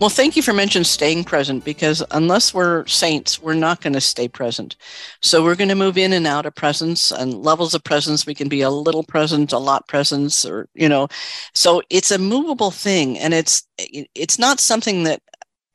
Well, 0.00 0.10
thank 0.10 0.36
you 0.36 0.42
for 0.42 0.52
mentioning 0.52 0.84
staying 0.84 1.24
present 1.24 1.64
because 1.64 2.02
unless 2.12 2.54
we're 2.54 2.86
saints, 2.86 3.42
we're 3.42 3.54
not 3.54 3.80
going 3.80 3.92
to 3.92 4.00
stay 4.00 4.28
present. 4.28 4.76
So 5.20 5.44
we're 5.44 5.54
going 5.54 5.68
to 5.68 5.74
move 5.74 5.98
in 5.98 6.12
and 6.12 6.26
out 6.26 6.46
of 6.46 6.54
presence 6.54 7.12
and 7.12 7.42
levels 7.42 7.74
of 7.74 7.84
presence. 7.84 8.26
We 8.26 8.34
can 8.34 8.48
be 8.48 8.62
a 8.62 8.70
little 8.70 9.02
present, 9.02 9.52
a 9.52 9.58
lot 9.58 9.86
presence, 9.88 10.46
or 10.46 10.68
you 10.74 10.88
know. 10.88 11.08
So 11.54 11.82
it's 11.90 12.10
a 12.10 12.18
movable 12.18 12.70
thing, 12.70 13.18
and 13.18 13.34
it's 13.34 13.66
it's 13.78 14.38
not 14.38 14.60
something 14.60 15.04
that 15.04 15.20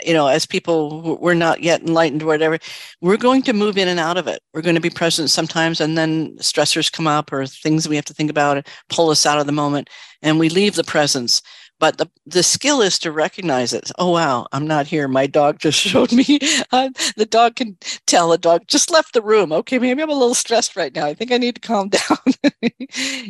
you 0.03 0.13
know, 0.13 0.27
as 0.27 0.45
people 0.45 1.17
we're 1.21 1.33
not 1.33 1.63
yet 1.63 1.81
enlightened 1.81 2.23
or 2.23 2.27
whatever, 2.27 2.59
we're 3.01 3.17
going 3.17 3.41
to 3.43 3.53
move 3.53 3.77
in 3.77 3.87
and 3.87 3.99
out 3.99 4.17
of 4.17 4.27
it. 4.27 4.41
We're 4.53 4.61
going 4.61 4.75
to 4.75 4.81
be 4.81 4.89
present 4.89 5.29
sometimes, 5.29 5.79
and 5.79 5.97
then 5.97 6.35
stressors 6.37 6.91
come 6.91 7.07
up 7.07 7.31
or 7.31 7.45
things 7.45 7.87
we 7.87 7.95
have 7.95 8.05
to 8.05 8.13
think 8.13 8.29
about 8.29 8.67
pull 8.89 9.09
us 9.09 9.25
out 9.25 9.39
of 9.39 9.45
the 9.45 9.51
moment, 9.51 9.89
and 10.21 10.39
we 10.39 10.49
leave 10.49 10.75
the 10.75 10.83
presence. 10.83 11.41
But 11.79 11.97
the, 11.97 12.09
the 12.25 12.43
skill 12.43 12.81
is 12.81 12.97
to 12.99 13.11
recognize 13.11 13.73
it. 13.73 13.91
Oh 13.97 14.11
wow 14.11 14.47
i'm 14.51 14.67
not 14.67 14.87
here. 14.87 15.07
My 15.07 15.27
dog 15.27 15.59
just 15.65 15.79
showed 15.79 16.11
me. 16.11 16.39
Uh, 16.71 16.89
the 17.17 17.25
dog 17.25 17.55
can 17.55 17.77
tell 18.07 18.31
a 18.31 18.37
dog 18.37 18.67
just 18.67 18.91
left 18.91 19.13
the 19.13 19.21
room. 19.21 19.51
Okay 19.51 19.79
maybe 19.79 20.01
i'm 20.01 20.09
a 20.09 20.13
little 20.13 20.33
stressed 20.35 20.75
right 20.75 20.93
now. 20.95 21.05
I 21.05 21.13
think 21.13 21.31
i 21.31 21.37
need 21.37 21.55
to 21.55 21.61
calm 21.61 21.89
down. 21.89 22.17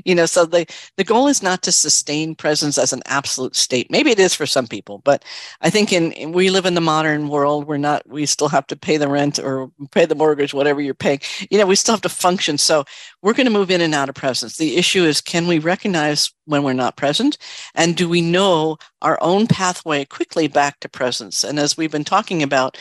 You 0.05 0.15
know 0.15 0.25
so 0.25 0.45
the 0.45 0.65
the 0.97 1.03
goal 1.03 1.27
is 1.27 1.43
not 1.43 1.62
to 1.63 1.71
sustain 1.71 2.36
presence 2.36 2.77
as 2.77 2.93
an 2.93 3.01
absolute 3.05 3.55
state. 3.55 3.91
Maybe 3.91 4.12
it 4.12 4.19
is 4.19 4.36
for 4.36 4.45
some 4.45 4.67
people 4.67 4.99
but 5.03 5.23
i 5.62 5.69
think 5.69 5.91
in, 5.93 6.12
in 6.13 6.31
we 6.31 6.49
live 6.49 6.65
in 6.65 6.75
the 6.75 6.81
modern 6.81 7.29
world. 7.29 7.65
We're 7.67 7.77
not 7.77 8.08
we 8.08 8.25
still 8.25 8.49
have 8.49 8.67
to 8.67 8.75
pay 8.75 8.97
the 8.97 9.08
rent 9.08 9.39
or 9.39 9.71
pay 9.91 10.05
the 10.05 10.15
mortgage 10.15 10.53
whatever 10.53 10.81
you're 10.81 10.93
paying. 10.93 11.19
You 11.49 11.58
know 11.58 11.65
we 11.65 11.75
still 11.75 11.93
have 11.95 12.01
to 12.01 12.10
function. 12.10 12.58
So 12.58 12.86
we're 13.21 13.34
going 13.34 13.47
to 13.47 13.51
move 13.51 13.71
in 13.71 13.81
and 13.81 13.95
out 13.95 14.10
of 14.10 14.15
presence. 14.15 14.58
The 14.58 14.77
issue 14.77 15.03
is 15.03 15.21
can 15.21 15.47
we 15.47 15.60
recognize 15.60 16.31
when 16.45 16.63
we're 16.63 16.73
not 16.73 16.97
present? 16.97 17.38
And 17.73 17.95
do 17.95 18.08
we 18.08 18.21
know 18.21 18.77
our 19.01 19.17
own 19.21 19.47
pathway 19.47 20.05
quickly 20.05 20.47
back 20.47 20.79
to 20.79 20.89
presence? 20.89 21.43
And 21.43 21.60
as 21.60 21.77
we've 21.77 21.91
been 21.91 22.03
talking 22.03 22.41
about 22.43 22.77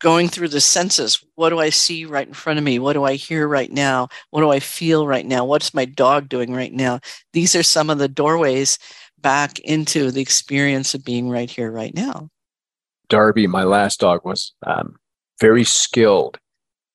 going 0.00 0.28
through 0.28 0.48
the 0.48 0.60
senses 0.60 1.24
what 1.34 1.50
do 1.50 1.58
i 1.58 1.70
see 1.70 2.04
right 2.04 2.28
in 2.28 2.34
front 2.34 2.58
of 2.58 2.64
me? 2.64 2.78
What 2.78 2.92
do 2.92 3.04
i 3.04 3.14
hear 3.14 3.48
right 3.48 3.70
now? 3.70 4.08
What 4.30 4.40
do 4.40 4.50
i 4.50 4.60
feel 4.60 5.06
right 5.06 5.26
now? 5.26 5.44
What's 5.44 5.74
my 5.74 5.84
dog 5.84 6.28
doing 6.28 6.54
right 6.54 6.72
now? 6.72 7.00
These 7.32 7.54
are 7.54 7.62
some 7.62 7.90
of 7.90 7.98
the 7.98 8.08
doorways 8.08 8.78
back 9.18 9.58
into 9.60 10.10
the 10.10 10.22
experience 10.22 10.94
of 10.94 11.04
being 11.04 11.28
right 11.28 11.50
here 11.50 11.70
right 11.70 11.94
now. 11.94 12.28
Darby 13.08 13.46
my 13.46 13.64
last 13.64 14.00
dog 14.00 14.24
was 14.24 14.52
um, 14.66 14.96
very 15.40 15.64
skilled 15.64 16.38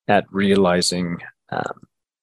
at 0.07 0.25
realizing 0.31 1.17
um, 1.49 1.81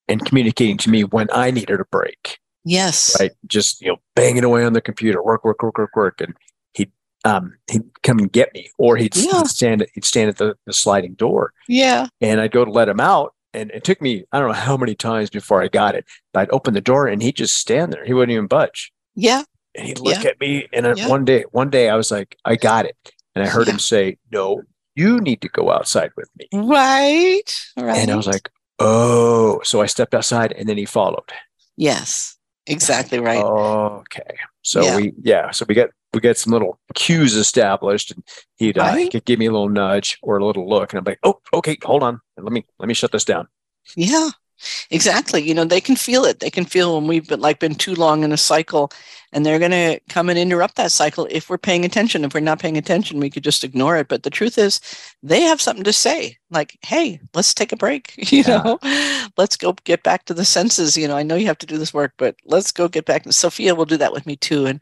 and 0.09 0.24
communicating 0.24 0.76
to 0.76 0.90
me 0.90 1.05
when 1.05 1.29
i 1.33 1.50
needed 1.50 1.81
a 1.81 1.85
break 1.87 2.39
yes 2.64 3.16
right 3.18 3.33
just 3.46 3.81
you 3.81 3.88
know 3.88 3.96
banging 4.14 4.44
away 4.44 4.64
on 4.64 4.73
the 4.73 4.81
computer 4.81 5.23
work 5.23 5.44
work 5.44 5.62
work 5.62 5.79
work 5.79 5.96
work 5.96 6.20
and 6.20 6.35
he'd, 7.25 7.31
um, 7.31 7.57
he'd 7.70 8.03
come 8.03 8.18
and 8.18 8.33
get 8.33 8.53
me, 8.55 8.70
or 8.79 8.96
he'd, 8.96 9.16
yeah. 9.16 9.38
he'd 9.38 9.46
stand 9.46 9.87
he'd 9.94 10.05
stand 10.05 10.29
at 10.29 10.38
the, 10.38 10.57
the 10.66 10.73
sliding 10.73 11.14
door. 11.14 11.53
Yeah. 11.68 12.09
And 12.20 12.40
I'd 12.40 12.53
go 12.53 12.64
to 12.64 12.70
let 12.70 12.88
him 12.88 13.01
out. 13.01 13.35
And 13.53 13.70
it 13.73 13.83
took 13.83 14.01
me, 14.01 14.25
I 14.31 14.38
don't 14.38 14.49
know 14.49 14.55
how 14.55 14.77
many 14.77 14.94
times 14.94 15.29
before 15.29 15.61
I 15.61 15.68
got 15.68 15.96
it, 15.96 16.05
but 16.33 16.40
I'd 16.40 16.51
open 16.51 16.75
the 16.75 16.81
door 16.81 17.09
and 17.09 17.20
he'd 17.20 17.35
just 17.35 17.57
stand 17.57 17.92
there. 17.92 18.05
He 18.05 18.14
wouldn't 18.14 18.33
even 18.33 18.46
budge. 18.46 18.92
Yeah. 19.16 19.42
And 19.75 19.88
he'd 19.88 19.99
look 19.99 20.23
yeah. 20.23 20.31
at 20.31 20.40
me. 20.40 20.68
And 20.73 20.96
yeah. 20.96 21.09
one 21.09 21.25
day, 21.25 21.44
one 21.51 21.68
day 21.68 21.88
I 21.88 21.96
was 21.96 22.12
like, 22.12 22.37
I 22.44 22.55
got 22.55 22.85
it. 22.85 22.96
And 23.35 23.44
I 23.44 23.49
heard 23.49 23.68
him 23.68 23.79
say, 23.79 24.18
No, 24.31 24.62
you 24.94 25.20
need 25.20 25.40
to 25.42 25.49
go 25.49 25.70
outside 25.70 26.11
with 26.16 26.29
me. 26.37 26.49
Right. 26.53 27.42
Right. 27.77 27.99
And 27.99 28.11
I 28.11 28.16
was 28.16 28.27
like, 28.27 28.51
Oh. 28.79 29.61
So 29.64 29.81
I 29.83 29.87
stepped 29.87 30.14
outside 30.14 30.53
and 30.53 30.68
then 30.68 30.79
he 30.79 30.87
followed. 30.87 31.33
Yes. 31.77 32.37
Exactly 32.70 33.18
right. 33.18 33.42
Okay. 33.42 34.37
So 34.62 34.83
yeah. 34.83 34.96
we 34.96 35.12
yeah, 35.22 35.50
so 35.50 35.64
we 35.68 35.74
got 35.74 35.90
we 36.12 36.20
got 36.20 36.37
some 36.37 36.52
little 36.52 36.78
cues 36.94 37.35
established 37.35 38.11
and 38.12 38.24
he'd 38.56 38.78
uh, 38.78 38.83
right. 38.83 39.24
give 39.24 39.38
me 39.38 39.46
a 39.46 39.52
little 39.52 39.68
nudge 39.68 40.18
or 40.22 40.38
a 40.38 40.44
little 40.44 40.68
look 40.68 40.92
and 40.92 40.98
i'm 40.98 41.04
like 41.04 41.18
oh 41.22 41.40
okay 41.54 41.76
hold 41.83 42.02
on 42.02 42.20
let 42.37 42.52
me 42.52 42.64
let 42.78 42.88
me 42.88 42.94
shut 42.94 43.12
this 43.12 43.24
down 43.24 43.46
yeah 43.96 44.30
exactly. 44.90 45.42
You 45.42 45.55
know 45.55 45.64
they 45.64 45.81
can 45.81 45.96
feel 45.96 46.25
it. 46.25 46.40
They 46.40 46.51
can 46.51 46.64
feel 46.64 46.96
when 46.96 47.07
we've 47.07 47.29
been 47.29 47.40
like 47.40 47.59
been 47.59 47.75
too 47.75 47.94
long 47.94 48.25
in 48.25 48.33
a 48.33 48.37
cycle 48.37 48.92
and 49.33 49.46
they're 49.46 49.61
going 49.61 49.70
to 49.70 50.01
come 50.09 50.29
and 50.29 50.38
interrupt 50.38 50.75
that 50.75 50.90
cycle 50.90 51.29
if 51.31 51.49
we're 51.49 51.59
paying 51.59 51.85
attention. 51.85 52.25
If 52.25 52.35
we're 52.35 52.40
not 52.40 52.59
paying 52.59 52.77
attention 52.77 53.20
we 53.20 53.31
could 53.31 53.44
just 53.44 53.64
ignore 53.64 53.96
it. 53.96 54.09
But 54.09 54.23
the 54.23 54.31
truth 54.31 54.59
is 54.59 54.81
they 55.23 55.42
have 55.42 55.61
something 55.61 55.85
to 55.85 55.92
say. 55.92 56.37
Like 56.51 56.79
hey 56.83 57.20
let's 57.35 57.55
take 57.55 57.73
a 57.73 57.77
break. 57.77 58.14
You 58.31 58.44
yeah. 58.46 58.62
know? 58.62 58.79
Let's 59.37 59.57
go 59.57 59.73
get 59.85 60.03
back 60.03 60.25
to 60.27 60.35
the 60.35 60.44
senses. 60.44 60.96
You 60.96 61.09
know 61.09 61.16
i 61.16 61.23
know 61.23 61.37
you 61.37 61.46
have 61.46 61.59
to 61.59 61.66
do 61.66 61.79
this 61.79 61.94
work 61.94 62.12
but 62.16 62.37
let's 62.44 62.73
go 62.73 62.88
get 62.88 63.07
back. 63.07 63.25
Sophia 63.31 63.75
will 63.75 63.85
do 63.85 63.96
that 63.96 64.12
with 64.12 64.27
me 64.27 64.37
too. 64.37 64.66
And 64.66 64.81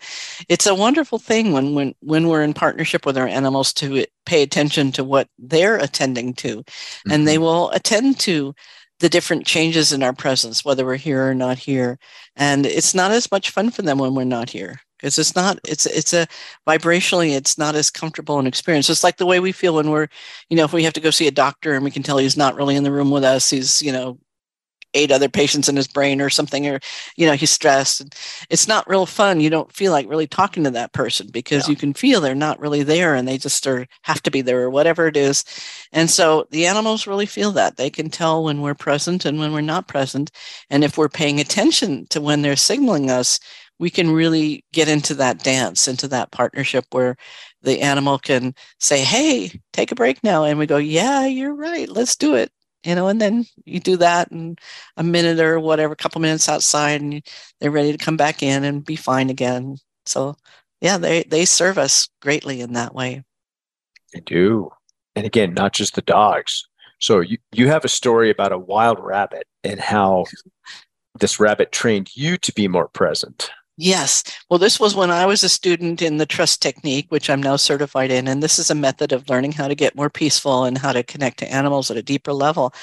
it's 0.48 0.66
a 0.66 0.74
wonderful 0.74 1.18
thing 1.18 1.52
when 1.52 1.74
when 1.74 1.94
when 2.00 2.28
we're 2.28 2.42
in 2.42 2.54
partnership 2.54 3.06
with 3.06 3.18
our 3.18 3.28
animals 3.28 3.72
to 3.74 4.04
pay 4.26 4.42
attention 4.42 4.92
to 4.92 5.04
what 5.04 5.28
they're 5.38 5.76
attending 5.76 6.34
to. 6.34 6.64
Mm-hmm. 7.08 7.10
and 7.12 7.26
they 7.26 7.34
mm-hmm. 7.34 7.44
will 7.44 7.70
attend 7.70 8.18
to 8.20 8.54
the 9.00 9.08
different 9.08 9.46
changes 9.46 9.92
in 9.92 10.02
our 10.02 10.12
presence, 10.12 10.64
whether 10.64 10.84
we're 10.84 10.96
here 10.96 11.28
or 11.28 11.34
not 11.34 11.58
here. 11.58 11.98
And 12.36 12.66
it's 12.66 12.94
not 12.94 13.10
as 13.10 13.30
much 13.30 13.50
fun 13.50 13.70
for 13.70 13.82
them 13.82 13.98
when 13.98 14.14
we're 14.14 14.24
not 14.24 14.50
here 14.50 14.80
because 14.98 15.18
it's 15.18 15.34
not 15.34 15.58
it's 15.66 15.86
it's 15.86 16.12
a 16.12 16.26
vibrationally 16.66 17.36
it's 17.36 17.56
not 17.56 17.74
as 17.74 17.90
comfortable 17.90 18.38
an 18.38 18.46
experience 18.46 18.90
it's 18.90 19.04
like 19.04 19.16
the 19.16 19.26
way 19.26 19.40
we 19.40 19.52
feel 19.52 19.76
when 19.76 19.90
we're 19.90 20.08
you 20.50 20.56
know 20.56 20.64
if 20.64 20.72
we 20.72 20.82
have 20.82 20.92
to 20.92 21.00
go 21.00 21.10
see 21.10 21.28
a 21.28 21.32
doctor 21.32 21.74
and 21.74 21.84
we 21.84 21.90
can 21.90 22.02
tell 22.02 22.18
he's 22.18 22.36
not 22.36 22.56
really 22.56 22.76
in 22.76 22.82
the 22.82 22.92
room 22.92 23.10
with 23.10 23.24
us 23.24 23.48
he's 23.50 23.80
you 23.80 23.92
know 23.92 24.18
eight 24.98 25.12
other 25.12 25.28
patients 25.28 25.68
in 25.68 25.76
his 25.76 25.86
brain 25.86 26.20
or 26.20 26.28
something 26.28 26.66
or 26.66 26.80
you 27.16 27.26
know 27.26 27.34
he's 27.34 27.50
stressed. 27.50 28.00
And 28.00 28.14
it's 28.50 28.68
not 28.68 28.88
real 28.88 29.06
fun. 29.06 29.40
You 29.40 29.50
don't 29.50 29.72
feel 29.72 29.92
like 29.92 30.08
really 30.08 30.26
talking 30.26 30.64
to 30.64 30.70
that 30.72 30.92
person 30.92 31.28
because 31.30 31.66
yeah. 31.66 31.70
you 31.70 31.76
can 31.76 31.94
feel 31.94 32.20
they're 32.20 32.34
not 32.34 32.60
really 32.60 32.82
there 32.82 33.14
and 33.14 33.26
they 33.26 33.38
just 33.38 33.66
are 33.66 33.86
have 34.02 34.22
to 34.22 34.30
be 34.30 34.40
there 34.40 34.62
or 34.62 34.70
whatever 34.70 35.06
it 35.06 35.16
is. 35.16 35.44
And 35.92 36.10
so 36.10 36.46
the 36.50 36.66
animals 36.66 37.06
really 37.06 37.26
feel 37.26 37.52
that. 37.52 37.76
They 37.76 37.90
can 37.90 38.10
tell 38.10 38.44
when 38.44 38.60
we're 38.60 38.74
present 38.74 39.24
and 39.24 39.38
when 39.38 39.52
we're 39.52 39.60
not 39.60 39.88
present. 39.88 40.30
And 40.70 40.84
if 40.84 40.98
we're 40.98 41.08
paying 41.08 41.40
attention 41.40 42.06
to 42.08 42.20
when 42.20 42.42
they're 42.42 42.56
signaling 42.56 43.10
us 43.10 43.38
we 43.80 43.90
can 43.90 44.10
really 44.10 44.64
get 44.72 44.88
into 44.88 45.14
that 45.14 45.42
dance 45.44 45.86
into 45.86 46.08
that 46.08 46.32
partnership 46.32 46.84
where 46.90 47.16
the 47.62 47.80
animal 47.80 48.18
can 48.18 48.54
say 48.80 49.00
hey 49.00 49.50
take 49.72 49.92
a 49.92 49.94
break 49.94 50.22
now. 50.24 50.44
And 50.44 50.58
we 50.58 50.66
go 50.66 50.78
yeah 50.78 51.26
you're 51.26 51.54
right. 51.54 51.88
Let's 51.88 52.16
do 52.16 52.34
it 52.34 52.50
you 52.88 52.94
know, 52.94 53.08
and 53.08 53.20
then 53.20 53.44
you 53.66 53.80
do 53.80 53.98
that 53.98 54.30
and 54.30 54.58
a 54.96 55.02
minute 55.02 55.38
or 55.40 55.60
whatever, 55.60 55.92
a 55.92 55.96
couple 55.96 56.22
minutes 56.22 56.48
outside, 56.48 57.02
and 57.02 57.22
they're 57.60 57.70
ready 57.70 57.92
to 57.92 58.02
come 58.02 58.16
back 58.16 58.42
in 58.42 58.64
and 58.64 58.82
be 58.82 58.96
fine 58.96 59.28
again. 59.28 59.76
So, 60.06 60.36
yeah, 60.80 60.96
they 60.96 61.24
they 61.24 61.44
serve 61.44 61.76
us 61.76 62.08
greatly 62.22 62.62
in 62.62 62.72
that 62.72 62.94
way. 62.94 63.24
They 64.14 64.20
do, 64.20 64.70
and 65.14 65.26
again, 65.26 65.52
not 65.52 65.74
just 65.74 65.96
the 65.96 66.02
dogs. 66.02 66.66
So 66.98 67.20
you 67.20 67.36
you 67.52 67.68
have 67.68 67.84
a 67.84 67.90
story 67.90 68.30
about 68.30 68.52
a 68.52 68.58
wild 68.58 68.98
rabbit 69.00 69.46
and 69.62 69.78
how 69.78 70.24
this 71.20 71.38
rabbit 71.38 71.72
trained 71.72 72.16
you 72.16 72.38
to 72.38 72.54
be 72.54 72.68
more 72.68 72.88
present. 72.88 73.50
Yes. 73.80 74.24
Well, 74.50 74.58
this 74.58 74.80
was 74.80 74.96
when 74.96 75.12
I 75.12 75.24
was 75.24 75.44
a 75.44 75.48
student 75.48 76.02
in 76.02 76.16
the 76.16 76.26
trust 76.26 76.60
technique, 76.60 77.06
which 77.10 77.30
I'm 77.30 77.40
now 77.40 77.54
certified 77.54 78.10
in. 78.10 78.26
And 78.26 78.42
this 78.42 78.58
is 78.58 78.72
a 78.72 78.74
method 78.74 79.12
of 79.12 79.28
learning 79.30 79.52
how 79.52 79.68
to 79.68 79.76
get 79.76 79.94
more 79.94 80.10
peaceful 80.10 80.64
and 80.64 80.76
how 80.76 80.92
to 80.92 81.04
connect 81.04 81.38
to 81.38 81.52
animals 81.52 81.88
at 81.88 81.96
a 81.96 82.02
deeper 82.02 82.32
level. 82.32 82.74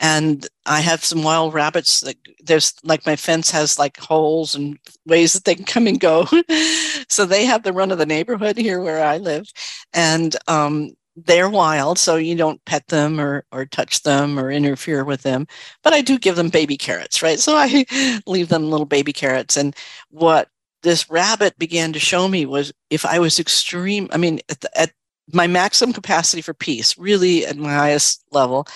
And 0.00 0.46
I 0.64 0.80
have 0.80 1.04
some 1.04 1.22
wild 1.22 1.52
rabbits 1.52 2.00
that 2.00 2.16
there's 2.42 2.72
like 2.82 3.04
my 3.04 3.14
fence 3.14 3.50
has 3.50 3.78
like 3.78 3.98
holes 3.98 4.54
and 4.54 4.78
ways 5.04 5.34
that 5.34 5.44
they 5.44 5.54
can 5.54 5.66
come 5.66 5.86
and 5.86 6.00
go. 6.00 6.26
so 7.10 7.26
they 7.26 7.44
have 7.44 7.62
the 7.62 7.74
run 7.74 7.90
of 7.90 7.98
the 7.98 8.06
neighborhood 8.06 8.56
here 8.56 8.80
where 8.80 9.04
I 9.04 9.18
live. 9.18 9.46
And 9.92 10.34
um, 10.46 10.92
they're 11.24 11.50
wild, 11.50 11.98
so 11.98 12.16
you 12.16 12.34
don't 12.36 12.64
pet 12.64 12.86
them 12.88 13.20
or, 13.20 13.44
or 13.52 13.66
touch 13.66 14.02
them 14.02 14.38
or 14.38 14.50
interfere 14.50 15.04
with 15.04 15.22
them. 15.22 15.46
But 15.82 15.92
I 15.92 16.00
do 16.00 16.18
give 16.18 16.36
them 16.36 16.48
baby 16.48 16.76
carrots, 16.76 17.22
right? 17.22 17.38
So 17.38 17.54
I 17.56 17.84
leave 18.26 18.48
them 18.48 18.70
little 18.70 18.86
baby 18.86 19.12
carrots. 19.12 19.56
And 19.56 19.74
what 20.10 20.48
this 20.82 21.10
rabbit 21.10 21.58
began 21.58 21.92
to 21.92 21.98
show 21.98 22.28
me 22.28 22.46
was 22.46 22.72
if 22.90 23.04
I 23.04 23.18
was 23.18 23.38
extreme, 23.38 24.08
I 24.12 24.16
mean, 24.16 24.40
at, 24.48 24.60
the, 24.60 24.78
at 24.80 24.92
my 25.32 25.46
maximum 25.46 25.92
capacity 25.92 26.40
for 26.40 26.54
peace, 26.54 26.96
really 26.96 27.44
at 27.44 27.56
my 27.56 27.74
highest 27.74 28.24
level, 28.30 28.66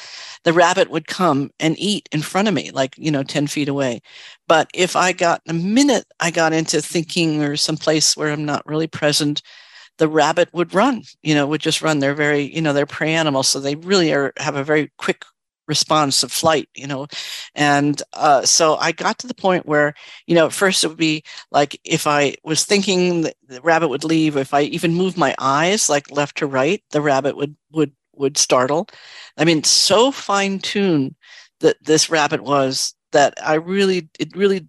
the 0.44 0.52
rabbit 0.52 0.90
would 0.90 1.07
come 1.07 1.50
and 1.61 1.78
eat 1.78 2.09
in 2.12 2.22
front 2.22 2.48
of 2.48 2.55
me, 2.55 2.70
like, 2.72 2.94
you 2.98 3.11
know, 3.11 3.22
10 3.22 3.46
feet 3.46 3.68
away. 3.68 4.00
But 4.48 4.68
if 4.74 4.96
I 4.96 5.12
got 5.12 5.40
a 5.48 5.55
minute, 5.55 6.05
I 6.20 6.31
got 6.31 6.52
into 6.52 6.83
thinking 6.83 7.42
or 7.42 7.57
some 7.57 7.76
place 7.76 8.16
where 8.16 8.33
I'm 8.33 8.44
not 8.44 8.66
really 8.66 8.88
present, 8.88 9.42
the 9.98 10.09
rabbit 10.09 10.48
would 10.52 10.74
run, 10.74 11.02
you 11.22 11.35
know, 11.35 11.46
would 11.46 11.61
just 11.61 11.83
run. 11.83 11.98
They're 11.98 12.14
very, 12.14 12.55
you 12.55 12.62
know, 12.62 12.72
they're 12.72 12.87
prey 12.87 13.14
animals. 13.14 13.48
So 13.48 13.61
they 13.61 13.74
really 13.76 14.12
are, 14.12 14.33
have 14.38 14.57
a 14.57 14.64
very 14.64 14.90
quick 14.98 15.24
response 15.68 16.22
of 16.22 16.33
flight, 16.33 16.68
you 16.74 16.87
know. 16.87 17.07
And 17.55 18.02
uh, 18.12 18.42
so 18.42 18.76
I 18.76 18.92
got 18.92 19.18
to 19.20 19.26
the 19.26 19.35
point 19.35 19.66
where, 19.66 19.94
you 20.26 20.35
know, 20.35 20.46
at 20.46 20.52
first 20.52 20.85
it 20.85 20.88
would 20.88 20.96
be 20.96 21.22
like 21.50 21.81
if 21.85 22.07
I 22.07 22.35
was 22.44 22.64
thinking 22.64 23.22
the 23.22 23.61
rabbit 23.62 23.88
would 23.88 24.05
leave, 24.05 24.37
if 24.37 24.55
I 24.55 24.62
even 24.62 24.94
moved 24.94 25.16
my 25.16 25.35
eyes 25.38 25.88
like 25.88 26.11
left 26.11 26.38
to 26.38 26.46
right, 26.46 26.83
the 26.90 27.00
rabbit 27.00 27.37
would 27.37 27.57
would 27.70 27.92
would 28.14 28.37
startle. 28.37 28.88
I 29.37 29.44
mean, 29.44 29.64
so 29.64 30.11
fine 30.11 30.59
tuned 30.59 31.14
that 31.61 31.76
this 31.85 32.11
rabbit 32.11 32.42
was 32.42 32.94
that 33.12 33.35
I 33.42 33.55
really 33.55 34.09
it 34.18 34.37
really 34.37 34.66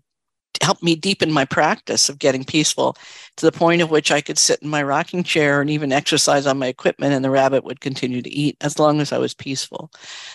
helped 0.62 0.84
me 0.84 0.96
deepen 0.96 1.32
my 1.32 1.46
practice 1.46 2.10
of 2.10 2.20
getting 2.20 2.44
peaceful 2.44 2.96
to 3.38 3.46
the 3.46 3.52
point 3.52 3.82
of 3.82 3.90
which 3.92 4.12
I 4.12 4.22
could 4.22 4.38
sit 4.38 4.62
in 4.62 4.70
my 4.70 4.84
rocking 4.84 5.24
chair 5.24 5.62
and 5.62 5.70
even 5.70 5.92
exercise 5.92 6.46
on 6.46 6.60
my 6.60 6.68
equipment, 6.68 7.14
and 7.14 7.24
the 7.24 7.30
rabbit 7.30 7.64
would 7.64 7.82
continue 7.82 8.22
to 8.22 8.30
eat 8.30 8.58
as 8.62 8.80
long 8.80 9.02
as 9.02 9.12
I 9.12 9.18
was 9.18 9.34
peaceful. 9.34 9.92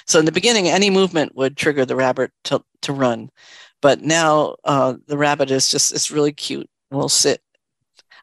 So 0.07 0.19
in 0.19 0.25
the 0.25 0.33
beginning, 0.33 0.69
any 0.69 0.91
movement 0.91 1.37
would 1.37 1.57
trigger 1.57 1.85
the 1.85 1.97
rabbit 1.97 2.33
to, 2.45 2.65
to 2.83 2.93
run. 2.93 3.31
But 3.81 4.03
now 4.03 4.57
uh, 4.65 4.95
the 5.07 5.19
rabbit 5.19 5.51
is 5.51 5.71
just, 5.71 5.93
it's 5.93 6.11
really 6.11 6.33
cute. 6.33 6.69
We'll 6.91 7.09
sit. 7.09 7.43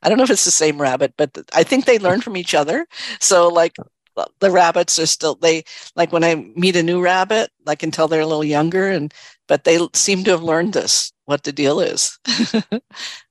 I 0.02 0.10
don't 0.10 0.18
know 0.18 0.24
if 0.24 0.30
it's 0.30 0.46
the 0.46 0.52
same 0.52 0.82
rabbit, 0.82 1.14
but 1.18 1.32
I 1.54 1.64
think 1.64 1.86
they 1.86 1.98
learn 1.98 2.22
from 2.22 2.38
each 2.38 2.54
other. 2.54 2.86
So, 3.20 3.48
like, 3.48 3.76
the 4.40 4.52
rabbits 4.52 4.98
are 5.00 5.06
still 5.06 5.36
they 5.36 5.64
like 5.96 6.12
when 6.12 6.24
i 6.24 6.36
meet 6.56 6.76
a 6.76 6.84
new 6.84 7.02
rabbit 7.02 7.50
i 7.68 7.76
can 7.76 7.92
tell 7.92 8.08
they're 8.08 8.22
a 8.22 8.26
little 8.26 8.44
younger 8.44 8.90
and 8.90 9.14
but 9.48 9.64
they 9.64 9.78
seem 9.94 10.24
to 10.24 10.32
have 10.32 10.44
learned 10.44 10.74
this 10.74 11.12
what 11.26 11.44
the 11.44 11.52
deal 11.52 11.80
is. 11.80 12.18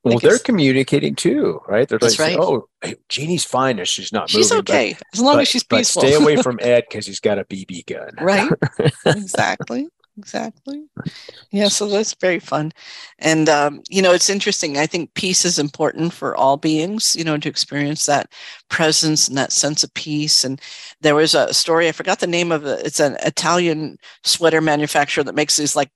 well, 0.04 0.18
they're 0.18 0.38
communicating 0.38 1.14
too, 1.14 1.60
right? 1.66 1.88
They're 1.88 1.98
That's 1.98 2.18
like, 2.18 2.36
right. 2.36 2.38
"Oh, 2.38 2.68
Jeannie's 3.08 3.44
fine 3.44 3.78
if 3.78 3.88
she's 3.88 4.12
not 4.12 4.28
she's 4.28 4.50
moving, 4.50 4.64
but- 4.64 4.74
okay 4.74 4.96
as 5.12 5.20
long 5.20 5.36
but, 5.36 5.42
as 5.42 5.48
she's 5.48 5.64
but 5.64 5.78
peaceful. 5.78 6.02
stay 6.02 6.14
away 6.14 6.36
from 6.36 6.58
Ed 6.62 6.84
because 6.88 7.06
he's 7.06 7.20
got 7.20 7.38
a 7.38 7.44
BB 7.44 7.86
gun." 7.86 8.10
right 8.20 8.50
exactly 9.06 9.88
exactly 10.16 10.84
yeah 11.50 11.66
so 11.66 11.88
that's 11.88 12.14
very 12.20 12.38
fun 12.38 12.70
and 13.18 13.48
um, 13.48 13.82
you 13.88 14.00
know 14.00 14.12
it's 14.12 14.30
interesting 14.30 14.78
i 14.78 14.86
think 14.86 15.12
peace 15.14 15.44
is 15.44 15.58
important 15.58 16.12
for 16.12 16.36
all 16.36 16.56
beings 16.56 17.16
you 17.16 17.24
know 17.24 17.36
to 17.36 17.48
experience 17.48 18.06
that 18.06 18.30
presence 18.70 19.26
and 19.26 19.36
that 19.36 19.50
sense 19.50 19.82
of 19.82 19.92
peace 19.94 20.44
and 20.44 20.60
there 21.00 21.16
was 21.16 21.34
a 21.34 21.52
story 21.52 21.88
i 21.88 21.92
forgot 21.92 22.20
the 22.20 22.28
name 22.28 22.52
of 22.52 22.64
it 22.64 22.86
it's 22.86 23.00
an 23.00 23.16
italian 23.24 23.96
sweater 24.22 24.60
manufacturer 24.60 25.24
that 25.24 25.34
makes 25.34 25.56
these 25.56 25.74
like 25.74 25.90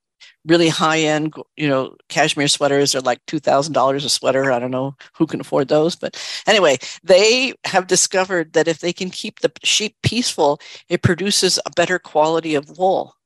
really 0.46 0.68
high 0.68 0.98
end 0.98 1.34
you 1.56 1.68
know 1.68 1.94
cashmere 2.08 2.48
sweaters 2.48 2.94
are 2.94 3.00
like 3.00 3.24
$2000 3.26 3.96
a 3.96 4.08
sweater 4.08 4.50
i 4.52 4.58
don't 4.58 4.70
know 4.70 4.94
who 5.14 5.26
can 5.26 5.40
afford 5.40 5.68
those 5.68 5.96
but 5.96 6.16
anyway 6.46 6.76
they 7.02 7.52
have 7.64 7.86
discovered 7.86 8.52
that 8.52 8.68
if 8.68 8.78
they 8.80 8.92
can 8.92 9.10
keep 9.10 9.40
the 9.40 9.52
sheep 9.62 9.96
peaceful 10.02 10.60
it 10.88 11.02
produces 11.02 11.58
a 11.66 11.70
better 11.70 11.98
quality 11.98 12.54
of 12.54 12.78
wool. 12.78 13.17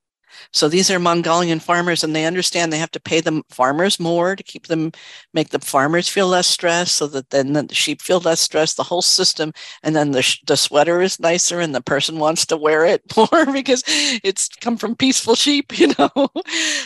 So 0.53 0.69
these 0.69 0.91
are 0.91 0.99
Mongolian 0.99 1.61
farmers, 1.61 2.05
and 2.05 2.15
they 2.15 2.25
understand 2.25 2.73
they 2.73 2.79
have 2.79 2.91
to 2.93 3.01
pay 3.01 3.21
the 3.21 3.43
farmers 3.51 3.99
more 4.01 4.37
to 4.37 4.43
keep 4.43 4.67
them, 4.67 4.93
make 5.35 5.51
the 5.51 5.59
farmers 5.61 6.09
feel 6.09 6.29
less 6.29 6.47
stressed, 6.47 6.97
so 6.97 7.07
that 7.09 7.31
then 7.31 7.53
the 7.53 7.75
sheep 7.75 8.03
feel 8.03 8.21
less 8.21 8.41
stressed. 8.41 8.77
The 8.77 8.83
whole 8.85 9.03
system, 9.03 9.53
and 9.83 9.95
then 9.97 10.13
the 10.13 10.37
the 10.47 10.57
sweater 10.57 11.01
is 11.03 11.21
nicer, 11.21 11.61
and 11.61 11.75
the 11.75 11.83
person 11.83 12.19
wants 12.19 12.47
to 12.47 12.57
wear 12.57 12.85
it 12.87 13.03
more 13.17 13.47
because 13.53 13.83
it's 13.87 14.49
come 14.61 14.77
from 14.77 14.97
peaceful 14.97 15.35
sheep, 15.35 15.79
you 15.79 15.93
know. 15.99 16.29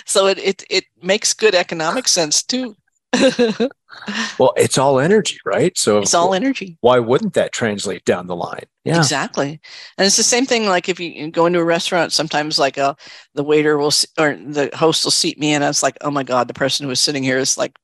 So 0.07 0.27
it 0.27 0.39
it 0.39 0.65
it 0.71 0.85
makes 1.03 1.33
good 1.35 1.55
economic 1.55 2.09
sense 2.09 2.43
too. 2.43 2.77
Well, 4.39 4.53
it's 4.57 4.79
all 4.79 5.01
energy, 5.01 5.39
right? 5.45 5.77
So 5.77 5.99
it's 5.99 6.15
all 6.15 6.35
energy. 6.35 6.77
why 6.81 6.99
wouldn't 6.99 7.35
that 7.35 7.53
translate 7.53 8.05
down 8.05 8.27
the 8.27 8.37
line? 8.37 8.65
Yeah. 8.85 8.99
Exactly. 8.99 9.61
And 9.99 10.07
it's 10.07 10.17
the 10.17 10.23
same 10.23 10.47
thing 10.47 10.67
like 10.67 10.89
if 10.89 11.01
you 11.01 11.31
go 11.31 11.47
into 11.47 11.59
a 11.61 11.65
restaurant, 11.65 12.13
sometimes 12.13 12.59
like 12.59 12.79
uh, 12.79 12.95
the 13.35 13.43
waiter 13.45 13.79
will, 13.79 13.93
or 14.19 14.37
the 14.37 14.71
host 14.75 15.05
will 15.05 15.11
seat 15.11 15.39
me 15.39 15.55
and 15.55 15.65
it's 15.65 15.83
like, 15.83 15.97
oh 16.03 16.11
my 16.11 16.23
God, 16.23 16.49
the 16.49 16.55
person 16.55 16.85
who 16.85 16.89
was 16.89 17.01
sitting 17.01 17.23
here 17.23 17.39
is 17.39 17.57
like, 17.59 17.77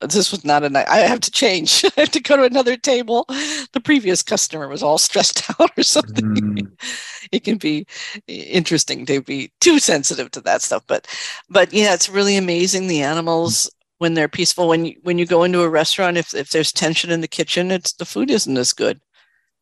this 0.00 0.30
was 0.30 0.44
not 0.44 0.62
a 0.62 0.68
night. 0.70 0.86
I 0.88 0.98
have 0.98 1.18
to 1.20 1.30
change. 1.30 1.84
I 1.96 2.00
have 2.02 2.10
to 2.12 2.20
go 2.20 2.36
to 2.36 2.44
another 2.44 2.76
table. 2.76 3.24
The 3.72 3.80
previous 3.82 4.22
customer 4.22 4.68
was 4.68 4.80
all 4.82 4.96
stressed 4.98 5.42
out 5.60 5.72
or 5.76 5.82
something. 5.82 6.24
Mm, 6.24 6.72
It 7.32 7.42
can 7.44 7.58
be 7.58 7.84
interesting 8.28 9.04
to 9.06 9.20
be 9.20 9.50
too 9.60 9.80
sensitive 9.80 10.30
to 10.32 10.40
that 10.42 10.62
stuff. 10.62 10.84
But, 10.86 11.08
but 11.50 11.72
yeah, 11.72 11.94
it's 11.94 12.08
really 12.08 12.36
amazing. 12.36 12.86
The 12.86 13.02
animals, 13.02 13.68
when 13.98 14.14
they're 14.14 14.28
peaceful, 14.28 14.68
when 14.68 14.84
you, 14.86 14.96
when 15.02 15.18
you 15.18 15.26
go 15.26 15.42
into 15.44 15.62
a 15.62 15.68
restaurant, 15.68 16.16
if, 16.16 16.34
if 16.34 16.50
there's 16.50 16.72
tension 16.72 17.10
in 17.10 17.20
the 17.20 17.28
kitchen, 17.28 17.70
it's 17.70 17.92
the 17.92 18.04
food 18.04 18.30
isn't 18.30 18.56
as 18.56 18.72
good 18.72 19.00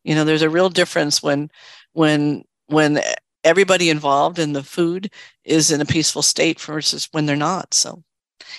you 0.03 0.15
know 0.15 0.23
there's 0.23 0.43
a 0.43 0.49
real 0.49 0.69
difference 0.69 1.21
when 1.23 1.49
when 1.93 2.43
when 2.67 3.01
everybody 3.43 3.89
involved 3.89 4.39
in 4.39 4.53
the 4.53 4.63
food 4.63 5.11
is 5.43 5.69
in 5.71 5.81
a 5.81 5.85
peaceful 5.85 6.21
state 6.21 6.61
versus 6.61 7.09
when 7.11 7.25
they're 7.25 7.35
not 7.35 7.73
so 7.73 8.03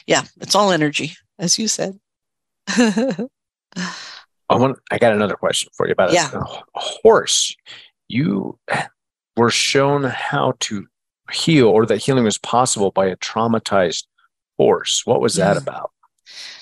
yeah 0.07 0.25
it's 0.41 0.55
all 0.55 0.73
energy 0.73 1.12
as 1.38 1.59
you 1.59 1.67
said 1.69 1.99
I 2.69 3.27
want. 4.51 4.79
I 4.91 4.99
got 4.99 5.12
another 5.12 5.37
question 5.37 5.71
for 5.77 5.87
you 5.87 5.93
about 5.93 6.11
a- 6.11 6.14
Yeah. 6.14 6.31
a, 6.35 6.38
a 6.38 6.61
horse. 6.75 7.55
You 8.09 8.59
were 9.37 9.51
shown 9.51 10.05
how 10.05 10.55
to 10.61 10.87
heal, 11.31 11.69
or 11.69 11.87
that 11.87 11.99
healing 11.99 12.25
was 12.25 12.38
possible 12.38 12.91
by 12.91 13.07
a 13.07 13.17
traumatized 13.17 14.05
horse. 14.59 15.03
What 15.05 15.21
was 15.21 15.37
that 15.37 15.57
mm. 15.57 15.62
about? 15.62 15.92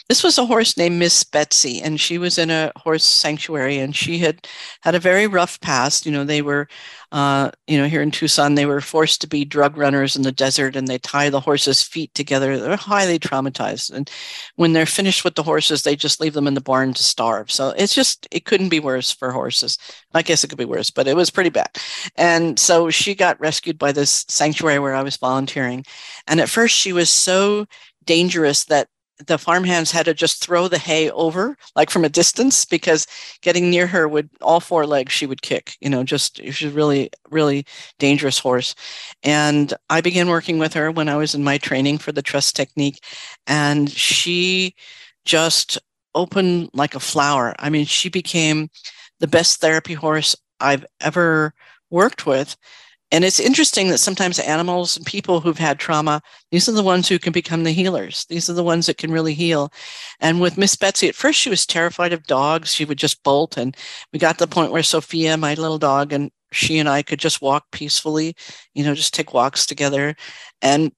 This 0.08 0.22
was 0.22 0.38
a 0.38 0.46
horse 0.46 0.76
named 0.76 0.98
miss 0.98 1.24
betsy 1.24 1.80
and 1.82 2.00
she 2.00 2.16
was 2.16 2.38
in 2.38 2.50
a 2.50 2.70
horse 2.76 3.04
sanctuary 3.04 3.78
and 3.78 3.96
she 3.96 4.18
had 4.18 4.46
had 4.82 4.94
a 4.94 5.00
very 5.00 5.26
rough 5.26 5.60
past. 5.60 6.06
You 6.06 6.12
know 6.12 6.24
they 6.24 6.42
were 6.42 6.68
uh, 7.10 7.50
you 7.66 7.76
know 7.76 7.88
here 7.88 8.02
in 8.02 8.10
tucson 8.10 8.54
they 8.54 8.66
were 8.66 8.80
forced 8.80 9.20
to 9.20 9.26
be 9.26 9.44
drug 9.44 9.76
runners 9.76 10.14
in 10.14 10.22
the 10.22 10.32
desert 10.32 10.76
and 10.76 10.86
they 10.86 10.98
tie 10.98 11.28
the 11.28 11.40
horses 11.40 11.82
feet 11.82 12.14
together. 12.14 12.58
They're 12.58 12.76
highly 12.76 13.18
traumatized 13.18 13.92
and 13.92 14.08
when 14.54 14.72
they're 14.72 14.86
finished 14.86 15.24
with 15.24 15.34
the 15.34 15.42
horses 15.42 15.82
they 15.82 15.96
just 15.96 16.20
leave 16.20 16.34
them 16.34 16.46
in 16.46 16.54
the 16.54 16.60
barn 16.60 16.94
to 16.94 17.02
starve. 17.02 17.50
So 17.50 17.70
it's 17.70 17.94
just 17.94 18.28
it 18.30 18.44
couldn't 18.44 18.68
be 18.68 18.80
worse 18.80 19.10
for 19.10 19.32
horses. 19.32 19.76
I 20.14 20.22
guess 20.22 20.44
it 20.44 20.48
could 20.48 20.58
be 20.58 20.64
worse 20.64 20.90
but 20.90 21.08
it 21.08 21.16
was 21.16 21.30
pretty 21.30 21.50
bad. 21.50 21.76
And 22.16 22.58
so 22.58 22.90
she 22.90 23.14
got 23.16 23.40
rescued 23.40 23.78
by 23.78 23.92
this 23.92 24.24
sanctuary 24.28 24.78
where 24.78 24.94
i 24.94 25.02
was 25.02 25.16
volunteering. 25.16 25.84
And 26.28 26.40
at 26.40 26.48
first 26.48 26.76
she 26.76 26.92
was 26.92 27.10
so 27.10 27.66
dangerous 28.04 28.64
that 28.66 28.88
the 29.24 29.38
farmhands 29.38 29.90
had 29.90 30.04
to 30.06 30.14
just 30.14 30.44
throw 30.44 30.68
the 30.68 30.78
hay 30.78 31.10
over 31.10 31.56
like 31.74 31.90
from 31.90 32.04
a 32.04 32.08
distance 32.08 32.64
because 32.64 33.06
getting 33.40 33.70
near 33.70 33.86
her 33.86 34.06
would 34.06 34.28
all 34.42 34.60
four 34.60 34.86
legs 34.86 35.12
she 35.12 35.26
would 35.26 35.42
kick 35.42 35.76
you 35.80 35.88
know 35.88 36.04
just 36.04 36.36
she's 36.36 36.72
really 36.72 37.10
really 37.30 37.64
dangerous 37.98 38.38
horse. 38.38 38.74
And 39.22 39.72
i 39.90 40.00
began 40.00 40.28
working 40.28 40.58
with 40.58 40.74
her 40.74 40.90
when 40.90 41.08
i 41.08 41.16
was 41.16 41.34
in 41.34 41.44
my 41.44 41.58
training 41.58 41.98
for 41.98 42.12
the 42.12 42.22
trust 42.22 42.56
technique 42.56 43.02
and 43.46 43.90
she 43.90 44.74
just 45.24 45.78
opened 46.14 46.70
like 46.72 46.94
a 46.94 47.00
flower. 47.00 47.54
I 47.58 47.68
mean 47.70 47.84
she 47.86 48.08
became 48.08 48.70
the 49.20 49.26
best 49.28 49.60
therapy 49.60 49.94
horse 49.94 50.36
i've 50.60 50.84
ever 51.00 51.54
worked 51.90 52.26
with 52.26 52.56
and 53.12 53.24
it's 53.24 53.38
interesting 53.38 53.88
that 53.88 53.98
sometimes 53.98 54.38
animals 54.40 54.96
and 54.96 55.06
people 55.06 55.40
who've 55.40 55.58
had 55.58 55.78
trauma 55.78 56.20
these 56.50 56.68
are 56.68 56.72
the 56.72 56.82
ones 56.82 57.08
who 57.08 57.18
can 57.18 57.32
become 57.32 57.64
the 57.64 57.72
healers. 57.72 58.24
These 58.28 58.50
are 58.50 58.54
the 58.54 58.64
ones 58.64 58.86
that 58.86 58.98
can 58.98 59.12
really 59.12 59.34
heal. 59.34 59.72
And 60.20 60.40
with 60.40 60.58
Miss 60.58 60.76
Betsy, 60.76 61.08
at 61.08 61.14
first 61.14 61.38
she 61.38 61.50
was 61.50 61.66
terrified 61.66 62.12
of 62.12 62.26
dogs. 62.26 62.72
She 62.72 62.84
would 62.84 62.98
just 62.98 63.22
bolt. 63.22 63.56
And 63.56 63.76
we 64.12 64.18
got 64.18 64.38
to 64.38 64.44
the 64.46 64.52
point 64.52 64.72
where 64.72 64.82
Sophia, 64.82 65.36
my 65.36 65.54
little 65.54 65.78
dog, 65.78 66.12
and 66.12 66.30
she 66.52 66.78
and 66.78 66.88
I 66.88 67.02
could 67.02 67.18
just 67.18 67.42
walk 67.42 67.64
peacefully, 67.72 68.34
you 68.74 68.84
know, 68.84 68.94
just 68.94 69.14
take 69.14 69.34
walks 69.34 69.66
together. 69.66 70.14
And 70.62 70.92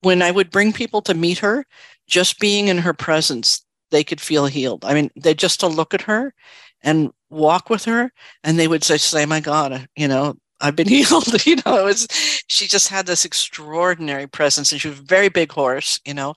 when 0.00 0.22
I 0.22 0.30
would 0.30 0.50
bring 0.50 0.72
people 0.72 1.02
to 1.02 1.14
meet 1.14 1.38
her, 1.38 1.64
just 2.06 2.38
being 2.38 2.68
in 2.68 2.78
her 2.78 2.92
presence, 2.92 3.64
they 3.90 4.04
could 4.04 4.20
feel 4.20 4.46
healed. 4.46 4.84
I 4.84 4.94
mean, 4.94 5.10
they 5.16 5.34
just 5.34 5.60
to 5.60 5.66
look 5.66 5.94
at 5.94 6.02
her 6.02 6.34
and 6.82 7.10
walk 7.30 7.70
with 7.70 7.84
her, 7.84 8.12
and 8.42 8.58
they 8.58 8.68
would 8.68 8.84
say, 8.84 8.98
say 8.98 9.24
my 9.24 9.40
God, 9.40 9.72
uh, 9.72 9.78
you 9.96 10.08
know, 10.08 10.34
I've 10.64 10.76
been 10.76 10.88
healed. 10.96 11.46
You 11.46 11.56
know, 11.66 11.78
it 11.78 11.84
was 11.84 12.08
she 12.48 12.66
just 12.66 12.88
had 12.88 13.06
this 13.06 13.24
extraordinary 13.24 14.26
presence, 14.26 14.72
and 14.72 14.80
she 14.80 14.88
was 14.88 14.98
a 14.98 15.02
very 15.02 15.28
big 15.28 15.52
horse. 15.52 16.00
You 16.04 16.14
know, 16.14 16.34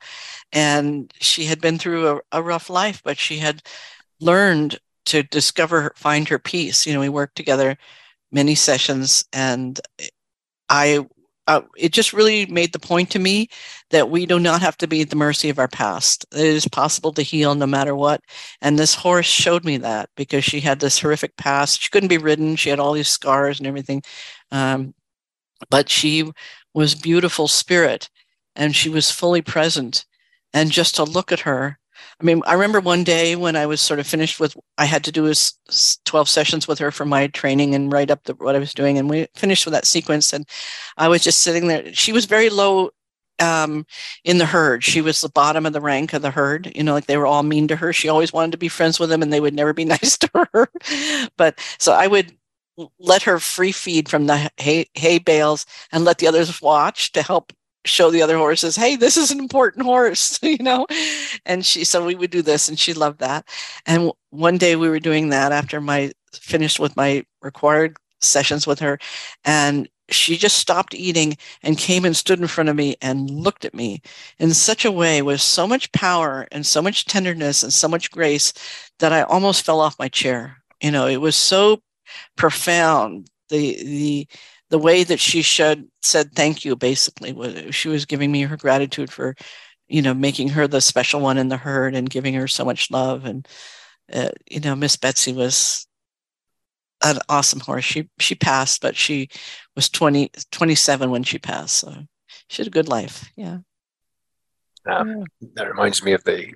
and 0.53 1.13
she 1.19 1.45
had 1.45 1.61
been 1.61 1.79
through 1.79 2.17
a, 2.17 2.21
a 2.39 2.43
rough 2.43 2.69
life, 2.69 3.01
but 3.03 3.17
she 3.17 3.37
had 3.39 3.63
learned 4.19 4.79
to 5.05 5.23
discover, 5.23 5.93
find 5.95 6.29
her 6.29 6.39
peace. 6.39 6.85
You 6.85 6.93
know, 6.93 6.99
we 7.01 7.09
worked 7.09 7.35
together 7.37 7.77
many 8.31 8.55
sessions, 8.55 9.25
and 9.33 9.79
I. 10.69 11.05
Uh, 11.47 11.61
it 11.77 11.93
just 11.93 12.11
really 12.11 12.45
made 12.47 12.73
the 12.73 12.79
point 12.79 13.09
to 13.09 13.19
me 13.19 13.47
that 13.89 14.09
we 14.09 14.25
do 14.25 14.37
not 14.39 14.61
have 14.61 14.77
to 14.77 14.87
be 14.87 15.01
at 15.01 15.09
the 15.09 15.15
mercy 15.15 15.49
of 15.49 15.59
our 15.59 15.67
past. 15.67 16.25
It 16.33 16.45
is 16.45 16.67
possible 16.67 17.13
to 17.13 17.21
heal 17.21 17.55
no 17.55 17.65
matter 17.65 17.95
what. 17.95 18.21
And 18.61 18.77
this 18.77 18.93
horse 18.93 19.25
showed 19.25 19.63
me 19.63 19.77
that 19.77 20.09
because 20.17 20.43
she 20.43 20.59
had 20.59 20.79
this 20.79 20.99
horrific 20.99 21.37
past. 21.37 21.81
She 21.81 21.89
couldn't 21.89 22.09
be 22.09 22.17
ridden. 22.17 22.57
She 22.57 22.69
had 22.69 22.79
all 22.79 22.91
these 22.93 23.07
scars 23.07 23.59
and 23.59 23.67
everything. 23.67 24.03
Um, 24.51 24.93
but 25.69 25.89
she 25.89 26.31
was 26.73 26.95
beautiful 26.95 27.47
spirit 27.47 28.09
and 28.55 28.75
she 28.75 28.89
was 28.89 29.09
fully 29.09 29.41
present. 29.41 30.05
And 30.53 30.71
just 30.71 30.95
to 30.95 31.03
look 31.03 31.31
at 31.31 31.41
her, 31.41 31.79
I 32.19 32.23
mean, 32.23 32.41
I 32.47 32.53
remember 32.53 32.79
one 32.79 33.03
day 33.03 33.35
when 33.35 33.55
I 33.55 33.67
was 33.67 33.79
sort 33.79 33.99
of 33.99 34.07
finished 34.07 34.39
with, 34.39 34.57
I 34.77 34.85
had 34.85 35.03
to 35.03 35.11
do 35.11 35.27
is 35.27 35.53
12 36.05 36.27
sessions 36.27 36.67
with 36.67 36.79
her 36.79 36.89
for 36.89 37.05
my 37.05 37.27
training 37.27 37.75
and 37.75 37.91
write 37.93 38.09
up 38.09 38.23
the, 38.23 38.33
what 38.35 38.55
I 38.55 38.59
was 38.59 38.73
doing. 38.73 38.97
And 38.97 39.07
we 39.07 39.27
finished 39.35 39.65
with 39.65 39.73
that 39.73 39.85
sequence. 39.85 40.33
And 40.33 40.47
I 40.97 41.09
was 41.09 41.23
just 41.23 41.43
sitting 41.43 41.67
there. 41.67 41.93
She 41.93 42.11
was 42.11 42.25
very 42.25 42.49
low 42.49 42.89
um, 43.39 43.85
in 44.23 44.39
the 44.39 44.47
herd. 44.47 44.83
She 44.83 44.99
was 44.99 45.21
the 45.21 45.29
bottom 45.29 45.67
of 45.67 45.73
the 45.73 45.81
rank 45.81 46.13
of 46.13 46.23
the 46.23 46.31
herd. 46.31 46.71
You 46.75 46.83
know, 46.83 46.93
like 46.93 47.05
they 47.05 47.17
were 47.17 47.27
all 47.27 47.43
mean 47.43 47.67
to 47.67 47.75
her. 47.75 47.93
She 47.93 48.09
always 48.09 48.33
wanted 48.33 48.53
to 48.53 48.57
be 48.57 48.67
friends 48.67 48.99
with 48.99 49.09
them 49.09 49.21
and 49.21 49.31
they 49.31 49.41
would 49.41 49.53
never 49.53 49.73
be 49.73 49.85
nice 49.85 50.17
to 50.17 50.49
her. 50.53 50.69
but 51.37 51.59
so 51.77 51.93
I 51.93 52.07
would 52.07 52.35
let 52.99 53.23
her 53.23 53.39
free 53.39 53.71
feed 53.71 54.09
from 54.09 54.25
the 54.25 54.51
hay, 54.57 54.87
hay 54.95 55.19
bales 55.19 55.65
and 55.91 56.03
let 56.03 56.17
the 56.17 56.27
others 56.27 56.61
watch 56.61 57.11
to 57.11 57.21
help 57.21 57.53
show 57.85 58.11
the 58.11 58.21
other 58.21 58.37
horses, 58.37 58.75
hey, 58.75 58.95
this 58.95 59.17
is 59.17 59.31
an 59.31 59.39
important 59.39 59.85
horse, 59.85 60.39
you 60.43 60.57
know? 60.57 60.85
And 61.45 61.65
she, 61.65 61.83
so 61.83 62.05
we 62.05 62.15
would 62.15 62.31
do 62.31 62.41
this 62.41 62.67
and 62.67 62.77
she 62.77 62.93
loved 62.93 63.19
that. 63.19 63.47
And 63.85 64.11
one 64.29 64.57
day 64.57 64.75
we 64.75 64.89
were 64.89 64.99
doing 64.99 65.29
that 65.29 65.51
after 65.51 65.79
my 65.81 66.11
finished 66.33 66.79
with 66.79 66.95
my 66.95 67.25
required 67.41 67.97
sessions 68.21 68.67
with 68.67 68.79
her. 68.79 68.99
And 69.45 69.89
she 70.09 70.37
just 70.37 70.57
stopped 70.57 70.93
eating 70.93 71.37
and 71.63 71.77
came 71.77 72.05
and 72.05 72.15
stood 72.15 72.39
in 72.39 72.47
front 72.47 72.69
of 72.69 72.75
me 72.75 72.95
and 73.01 73.29
looked 73.29 73.65
at 73.65 73.73
me 73.73 74.01
in 74.39 74.53
such 74.53 74.85
a 74.85 74.91
way 74.91 75.21
with 75.21 75.41
so 75.41 75.67
much 75.67 75.91
power 75.91 76.47
and 76.51 76.65
so 76.65 76.81
much 76.81 77.05
tenderness 77.05 77.63
and 77.63 77.73
so 77.73 77.87
much 77.87 78.11
grace 78.11 78.53
that 78.99 79.11
I 79.11 79.23
almost 79.23 79.65
fell 79.65 79.81
off 79.81 79.99
my 79.99 80.07
chair. 80.07 80.57
You 80.81 80.91
know, 80.91 81.07
it 81.07 81.17
was 81.17 81.35
so 81.35 81.81
profound. 82.35 83.29
The, 83.49 83.83
the, 83.83 84.27
the 84.69 84.79
way 84.79 85.03
that 85.03 85.19
she 85.19 85.41
should, 85.41 85.87
said 86.01 86.33
thank 86.33 86.65
you 86.65 86.75
basically 86.75 87.33
was 87.33 87.73
she 87.75 87.89
was 87.89 88.05
giving 88.05 88.31
me 88.31 88.41
her 88.41 88.57
gratitude 88.57 89.11
for 89.11 89.35
you 89.87 90.01
know, 90.01 90.13
making 90.13 90.49
her 90.49 90.67
the 90.67 90.81
special 90.81 91.21
one 91.21 91.37
in 91.37 91.47
the 91.47 91.57
herd 91.57 91.95
and 91.95 92.09
giving 92.09 92.33
her 92.33 92.47
so 92.47 92.65
much 92.65 92.91
love. 92.91 93.25
And, 93.25 93.47
uh, 94.11 94.29
you 94.49 94.59
know, 94.59 94.75
Miss 94.75 94.97
Betsy 94.97 95.33
was 95.33 95.87
an 97.03 97.19
awesome 97.29 97.61
horse. 97.61 97.85
She, 97.85 98.09
she 98.19 98.35
passed, 98.35 98.81
but 98.81 98.95
she 98.95 99.29
was 99.75 99.89
20, 99.89 100.31
27 100.51 101.09
when 101.09 101.23
she 101.23 101.39
passed. 101.39 101.77
So 101.77 101.93
she 102.49 102.61
had 102.61 102.67
a 102.67 102.71
good 102.71 102.89
life. 102.89 103.29
Yeah. 103.35 103.59
Um, 104.85 105.25
that 105.53 105.67
reminds 105.67 106.03
me 106.03 106.13
of 106.13 106.23
the, 106.23 106.53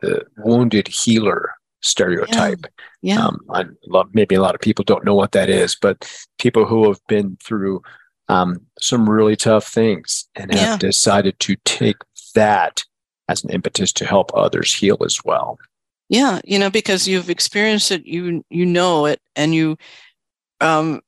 the 0.00 0.24
wounded 0.36 0.88
healer 0.88 1.54
stereotype. 1.80 2.66
Yeah. 3.02 3.16
yeah. 3.16 3.26
Um, 3.26 3.40
I 3.50 3.64
love, 3.86 4.08
maybe 4.12 4.34
a 4.34 4.42
lot 4.42 4.54
of 4.54 4.60
people 4.60 4.84
don't 4.84 5.04
know 5.04 5.14
what 5.14 5.32
that 5.32 5.48
is, 5.48 5.76
but 5.80 6.10
people 6.38 6.64
who 6.64 6.88
have 6.88 7.00
been 7.08 7.36
through 7.42 7.82
um, 8.28 8.60
some 8.80 9.08
really 9.08 9.36
tough 9.36 9.66
things 9.66 10.28
and 10.34 10.52
have 10.52 10.60
Yeah. 10.60 10.76
decided 10.76 11.38
to 11.40 11.56
take 11.64 11.96
that 12.34 12.84
as 13.28 13.44
an 13.44 13.50
impetus 13.50 13.92
to 13.92 14.04
help 14.06 14.30
others 14.34 14.74
heal 14.74 14.98
as 15.04 15.18
well. 15.24 15.58
Yeah, 16.08 16.40
you 16.44 16.58
know, 16.58 16.70
because 16.70 17.06
you've 17.06 17.28
experienced 17.30 17.90
it, 17.90 18.06
you 18.06 18.42
you 18.48 18.64
know 18.64 19.04
it, 19.06 19.20
and 19.36 19.54
you 19.54 19.76
um 20.60 21.00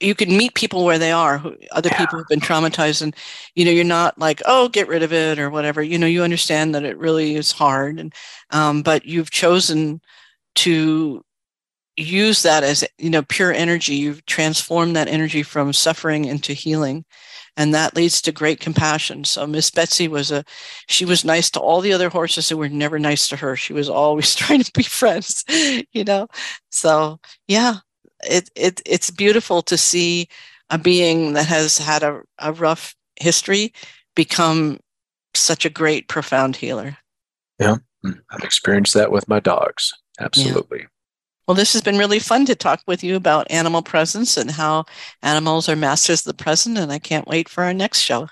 you 0.00 0.14
can 0.14 0.36
meet 0.36 0.54
people 0.54 0.84
where 0.84 0.98
they 0.98 1.12
are, 1.12 1.38
who, 1.38 1.56
other 1.72 1.90
Yeah. 1.90 1.98
people 1.98 2.18
who've 2.18 2.28
been 2.28 2.40
traumatized, 2.40 3.02
and 3.02 3.14
you 3.54 3.64
know, 3.64 3.70
you're 3.70 3.84
not 3.84 4.18
like, 4.18 4.42
oh, 4.46 4.68
get 4.68 4.88
rid 4.88 5.02
of 5.02 5.12
it 5.12 5.38
or 5.38 5.50
whatever. 5.50 5.82
You 5.82 5.98
know, 5.98 6.06
you 6.06 6.22
understand 6.22 6.74
that 6.74 6.84
it 6.84 6.98
really 6.98 7.34
is 7.36 7.52
hard, 7.52 7.98
and 8.00 8.14
um, 8.50 8.82
but 8.82 9.04
you've 9.06 9.30
chosen 9.30 10.00
to 10.56 11.24
use 11.96 12.42
that 12.42 12.62
as 12.64 12.84
you 12.98 13.10
know 13.10 13.22
pure 13.22 13.52
energy. 13.52 13.94
You've 13.96 14.24
transformed 14.26 14.96
that 14.96 15.08
energy 15.08 15.42
from 15.42 15.72
suffering 15.72 16.24
into 16.24 16.52
healing, 16.52 17.04
and 17.56 17.74
that 17.74 17.96
leads 17.96 18.22
to 18.22 18.32
great 18.32 18.60
compassion. 18.60 19.24
So 19.24 19.46
Miss 19.46 19.70
Betsy 19.70 20.08
was 20.08 20.30
a 20.30 20.44
she 20.88 21.04
was 21.04 21.24
nice 21.24 21.50
to 21.52 21.60
all 21.60 21.80
the 21.80 21.92
other 21.92 22.08
horses 22.10 22.48
who 22.48 22.56
were 22.56 22.68
never 22.68 22.98
nice 22.98 23.28
to 23.28 23.36
her. 23.36 23.56
She 23.56 23.72
was 23.72 23.88
always 23.88 24.34
trying 24.36 24.62
to 24.62 24.72
be 24.72 24.82
friends, 24.82 25.44
you 25.92 26.04
know. 26.04 26.28
So 26.70 27.20
yeah, 27.48 27.76
it 28.22 28.50
it 28.54 28.80
it's 28.86 29.10
beautiful 29.10 29.62
to 29.62 29.76
see 29.76 30.28
a 30.70 30.78
being 30.78 31.32
that 31.32 31.46
has 31.46 31.78
had 31.78 32.02
a, 32.02 32.22
a 32.38 32.52
rough 32.52 32.94
history 33.16 33.72
become 34.14 34.78
such 35.34 35.64
a 35.64 35.70
great, 35.70 36.08
profound 36.08 36.56
healer. 36.56 36.96
yeah 37.58 37.76
mm, 38.04 38.18
I've 38.30 38.44
experienced 38.44 38.94
that 38.94 39.12
with 39.12 39.28
my 39.28 39.40
dogs. 39.40 39.92
Absolutely. 40.18 40.86
Well, 41.46 41.54
this 41.54 41.72
has 41.72 41.82
been 41.82 41.98
really 41.98 42.20
fun 42.20 42.46
to 42.46 42.54
talk 42.54 42.80
with 42.86 43.02
you 43.02 43.16
about 43.16 43.50
animal 43.50 43.82
presence 43.82 44.36
and 44.36 44.50
how 44.50 44.84
animals 45.22 45.68
are 45.68 45.74
masters 45.74 46.20
of 46.20 46.26
the 46.26 46.44
present, 46.44 46.78
and 46.78 46.92
I 46.92 46.98
can't 46.98 47.26
wait 47.26 47.48
for 47.48 47.64
our 47.64 47.74
next 47.74 48.00
show. 48.00 48.28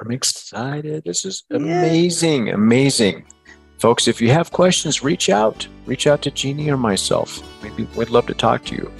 I'm 0.00 0.10
excited. 0.10 1.04
This 1.04 1.24
is 1.24 1.44
Yay. 1.50 1.56
amazing, 1.56 2.50
amazing. 2.50 3.24
Folks, 3.78 4.06
if 4.08 4.20
you 4.20 4.30
have 4.30 4.52
questions, 4.52 5.02
reach 5.02 5.28
out. 5.28 5.66
Reach 5.86 6.06
out 6.06 6.22
to 6.22 6.30
Jeannie 6.30 6.70
or 6.70 6.76
myself. 6.76 7.42
Maybe 7.62 7.86
we'd 7.96 8.10
love 8.10 8.26
to 8.26 8.34
talk 8.34 8.64
to 8.66 8.74
you. 8.74 8.92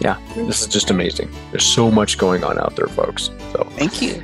Yeah, 0.00 0.18
this 0.34 0.60
is 0.62 0.68
just 0.68 0.90
amazing. 0.90 1.30
There's 1.50 1.64
so 1.66 1.90
much 1.90 2.18
going 2.18 2.44
on 2.44 2.58
out 2.58 2.76
there, 2.76 2.86
folks. 2.88 3.30
So, 3.52 3.64
Thank 3.76 4.02
you. 4.02 4.22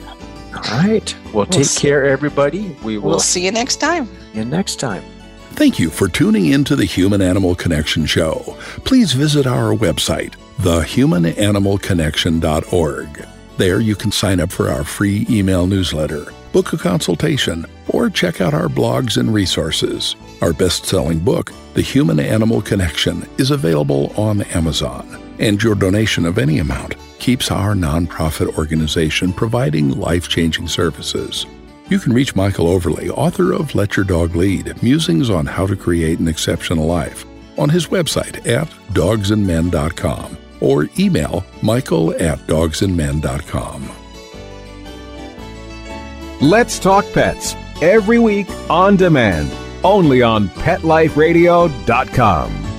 all 0.54 0.60
right. 0.86 1.14
Well, 1.32 1.46
take 1.46 1.64
see- 1.64 1.80
care, 1.80 2.04
everybody. 2.06 2.76
We 2.82 2.98
will 2.98 3.10
We'll 3.10 3.20
see 3.20 3.40
see 3.40 3.44
you 3.46 3.52
next 3.52 3.76
time. 3.76 4.08
you 4.34 4.44
next 4.44 4.76
time. 4.80 5.02
Thank 5.52 5.78
you 5.78 5.90
for 5.90 6.08
tuning 6.08 6.46
in 6.46 6.64
to 6.64 6.76
the 6.76 6.84
Human 6.84 7.20
Animal 7.22 7.54
Connection 7.54 8.06
Show. 8.06 8.56
Please 8.84 9.12
visit 9.12 9.46
our 9.46 9.74
website, 9.74 10.34
thehumananimalconnection.org. 10.60 13.26
There 13.56 13.80
you 13.80 13.94
can 13.94 14.10
sign 14.12 14.40
up 14.40 14.50
for 14.50 14.70
our 14.70 14.84
free 14.84 15.26
email 15.28 15.66
newsletter, 15.66 16.26
book 16.52 16.72
a 16.72 16.78
consultation, 16.78 17.66
or 17.88 18.08
check 18.10 18.40
out 18.40 18.54
our 18.54 18.68
blogs 18.68 19.16
and 19.18 19.32
resources. 19.34 20.16
Our 20.40 20.52
best 20.52 20.86
selling 20.86 21.18
book, 21.18 21.52
The 21.74 21.82
Human 21.82 22.18
Animal 22.20 22.62
Connection, 22.62 23.28
is 23.36 23.50
available 23.50 24.12
on 24.16 24.42
Amazon, 24.42 25.06
and 25.40 25.62
your 25.62 25.74
donation 25.74 26.26
of 26.26 26.38
any 26.38 26.58
amount 26.58 26.94
keeps 27.18 27.50
our 27.50 27.74
nonprofit 27.74 28.56
organization 28.56 29.32
providing 29.32 29.98
life 29.98 30.28
changing 30.28 30.68
services. 30.68 31.46
You 31.88 31.98
can 31.98 32.12
reach 32.12 32.36
Michael 32.36 32.68
Overley, 32.68 33.10
author 33.10 33.52
of 33.52 33.74
Let 33.74 33.96
Your 33.96 34.04
Dog 34.04 34.36
Lead 34.36 34.80
Musings 34.82 35.28
on 35.28 35.46
How 35.46 35.66
to 35.66 35.74
Create 35.74 36.20
an 36.20 36.28
Exceptional 36.28 36.86
Life, 36.86 37.26
on 37.58 37.68
his 37.68 37.88
website 37.88 38.46
at 38.46 38.68
dogsandmen.com 38.92 40.38
or 40.60 40.88
email 40.98 41.44
michael 41.62 42.12
at 42.22 42.38
dogsandmen.com. 42.40 43.90
Let's 46.40 46.78
Talk 46.78 47.04
Pets 47.12 47.54
every 47.82 48.18
week 48.18 48.48
on 48.70 48.96
demand, 48.96 49.52
only 49.84 50.22
on 50.22 50.48
PetLifeRadio.com. 50.48 52.69